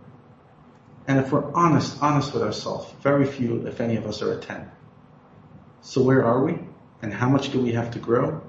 And 1.08 1.20
if 1.20 1.32
we're 1.32 1.52
honest, 1.54 2.02
honest 2.02 2.34
with 2.34 2.44
ourselves, 2.44 2.92
very 3.02 3.26
few, 3.26 3.66
if 3.66 3.82
any 3.82 3.96
of 3.96 4.06
us 4.06 4.22
are 4.22 4.34
at 4.34 4.44
ten. 4.44 4.70
So 5.82 6.04
where 6.04 6.24
are 6.26 6.44
we? 6.44 6.60
And 7.02 7.14
how 7.14 7.30
much 7.30 7.52
do 7.52 7.62
we 7.62 7.72
have 7.72 7.92
to 7.92 8.00
grow? 8.00 8.42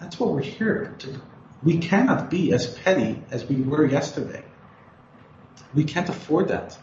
That's 0.00 0.18
what 0.18 0.32
we're 0.32 0.42
here 0.42 0.94
to. 0.98 1.20
We 1.62 1.78
cannot 1.78 2.30
be 2.30 2.52
as 2.52 2.66
petty 2.66 3.22
as 3.30 3.44
we 3.44 3.56
were 3.56 3.86
yesterday. 3.86 4.44
We 5.72 5.84
can't 5.84 6.08
afford 6.08 6.48
that. 6.48 6.76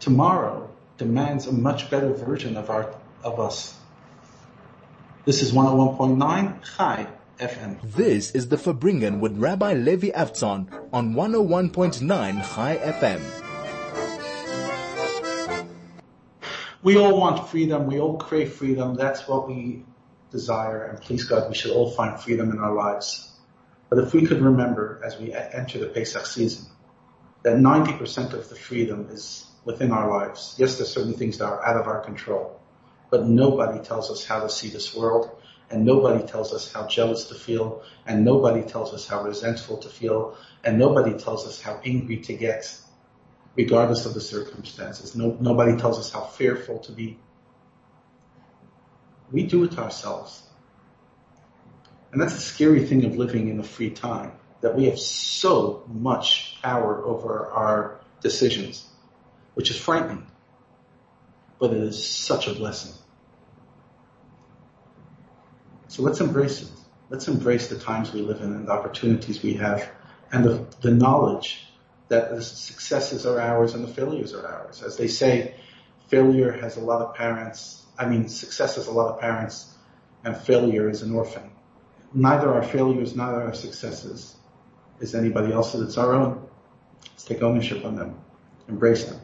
Tomorrow 0.00 0.70
demands 0.98 1.46
a 1.46 1.52
much 1.52 1.88
better 1.88 2.12
version 2.12 2.56
of 2.56 2.68
our 2.68 2.94
of 3.22 3.40
us. 3.40 3.79
This 5.26 5.42
is 5.42 5.52
101.9 5.52 6.76
Chai 6.76 7.06
FM. 7.38 7.82
This 7.82 8.30
is 8.30 8.48
the 8.48 8.56
Farbrengen 8.56 9.20
with 9.20 9.36
Rabbi 9.36 9.74
Levi 9.74 10.08
Avtzon 10.08 10.66
on 10.94 11.12
101.9 11.12 12.54
Chai 12.54 12.76
FM. 12.78 13.20
We 16.82 16.96
all 16.96 17.20
want 17.20 17.50
freedom. 17.50 17.86
We 17.86 18.00
all 18.00 18.16
crave 18.16 18.54
freedom. 18.54 18.94
That's 18.94 19.28
what 19.28 19.46
we 19.46 19.84
desire. 20.30 20.84
And 20.84 20.98
please 20.98 21.24
God, 21.24 21.50
we 21.50 21.54
should 21.54 21.72
all 21.72 21.90
find 21.90 22.18
freedom 22.18 22.50
in 22.50 22.58
our 22.58 22.72
lives. 22.72 23.30
But 23.90 23.98
if 23.98 24.14
we 24.14 24.26
could 24.26 24.40
remember 24.40 25.02
as 25.04 25.18
we 25.18 25.34
enter 25.34 25.78
the 25.80 25.88
Pesach 25.88 26.24
season, 26.24 26.64
that 27.42 27.58
90% 27.58 28.32
of 28.32 28.48
the 28.48 28.54
freedom 28.54 29.08
is 29.10 29.44
within 29.66 29.92
our 29.92 30.08
lives. 30.10 30.54
Yes, 30.56 30.78
there's 30.78 30.90
certain 30.90 31.12
things 31.12 31.36
that 31.38 31.44
are 31.44 31.62
out 31.62 31.76
of 31.76 31.86
our 31.88 32.00
control, 32.00 32.58
but 33.10 33.26
nobody 33.26 33.80
tells 33.80 34.10
us 34.10 34.24
how 34.24 34.40
to 34.40 34.48
see 34.48 34.68
this 34.68 34.94
world, 34.94 35.30
and 35.70 35.84
nobody 35.84 36.26
tells 36.26 36.52
us 36.52 36.72
how 36.72 36.86
jealous 36.86 37.24
to 37.24 37.34
feel, 37.34 37.82
and 38.06 38.24
nobody 38.24 38.62
tells 38.62 38.92
us 38.92 39.06
how 39.06 39.22
resentful 39.22 39.78
to 39.78 39.88
feel, 39.88 40.36
and 40.64 40.78
nobody 40.78 41.16
tells 41.18 41.46
us 41.46 41.60
how 41.60 41.80
angry 41.84 42.18
to 42.18 42.34
get, 42.34 42.74
regardless 43.56 44.06
of 44.06 44.14
the 44.14 44.20
circumstances. 44.20 45.14
No, 45.14 45.36
nobody 45.40 45.76
tells 45.76 45.98
us 45.98 46.10
how 46.12 46.22
fearful 46.22 46.78
to 46.80 46.92
be. 46.92 47.18
We 49.30 49.44
do 49.44 49.64
it 49.64 49.78
ourselves. 49.78 50.42
And 52.12 52.20
that's 52.20 52.34
the 52.34 52.40
scary 52.40 52.84
thing 52.84 53.04
of 53.04 53.16
living 53.16 53.48
in 53.48 53.60
a 53.60 53.62
free 53.62 53.90
time 53.90 54.32
that 54.60 54.76
we 54.76 54.86
have 54.86 54.98
so 54.98 55.84
much 55.88 56.60
power 56.62 57.04
over 57.04 57.46
our 57.46 58.00
decisions, 58.20 58.84
which 59.54 59.70
is 59.70 59.78
frightening, 59.78 60.26
but 61.58 61.72
it 61.72 61.78
is 61.78 62.04
such 62.04 62.48
a 62.48 62.54
blessing. 62.54 62.92
So 65.90 66.04
let's 66.04 66.20
embrace 66.20 66.62
it. 66.62 66.70
Let's 67.08 67.26
embrace 67.26 67.66
the 67.66 67.76
times 67.76 68.12
we 68.12 68.22
live 68.22 68.40
in 68.40 68.52
and 68.52 68.68
the 68.68 68.70
opportunities 68.70 69.42
we 69.42 69.54
have 69.54 69.90
and 70.30 70.44
the, 70.44 70.64
the 70.82 70.92
knowledge 70.92 71.66
that 72.06 72.30
the 72.30 72.40
successes 72.40 73.26
are 73.26 73.40
ours 73.40 73.74
and 73.74 73.82
the 73.82 73.92
failures 73.92 74.32
are 74.32 74.46
ours. 74.46 74.84
As 74.84 74.96
they 74.96 75.08
say, 75.08 75.56
failure 76.06 76.52
has 76.52 76.76
a 76.76 76.80
lot 76.80 77.02
of 77.02 77.16
parents. 77.16 77.84
I 77.98 78.06
mean, 78.06 78.28
success 78.28 78.76
has 78.76 78.86
a 78.86 78.92
lot 78.92 79.12
of 79.12 79.20
parents 79.20 79.74
and 80.22 80.36
failure 80.36 80.88
is 80.88 81.02
an 81.02 81.12
orphan. 81.12 81.50
Neither 82.14 82.54
our 82.54 82.62
failures, 82.62 83.16
neither 83.16 83.42
our 83.42 83.54
successes 83.54 84.36
is 85.00 85.16
anybody 85.16 85.52
else's. 85.52 85.88
It's 85.88 85.98
our 85.98 86.14
own. 86.14 86.48
Let's 87.02 87.24
take 87.24 87.42
ownership 87.42 87.84
on 87.84 87.96
them. 87.96 88.16
Embrace 88.68 89.06
them. 89.06 89.20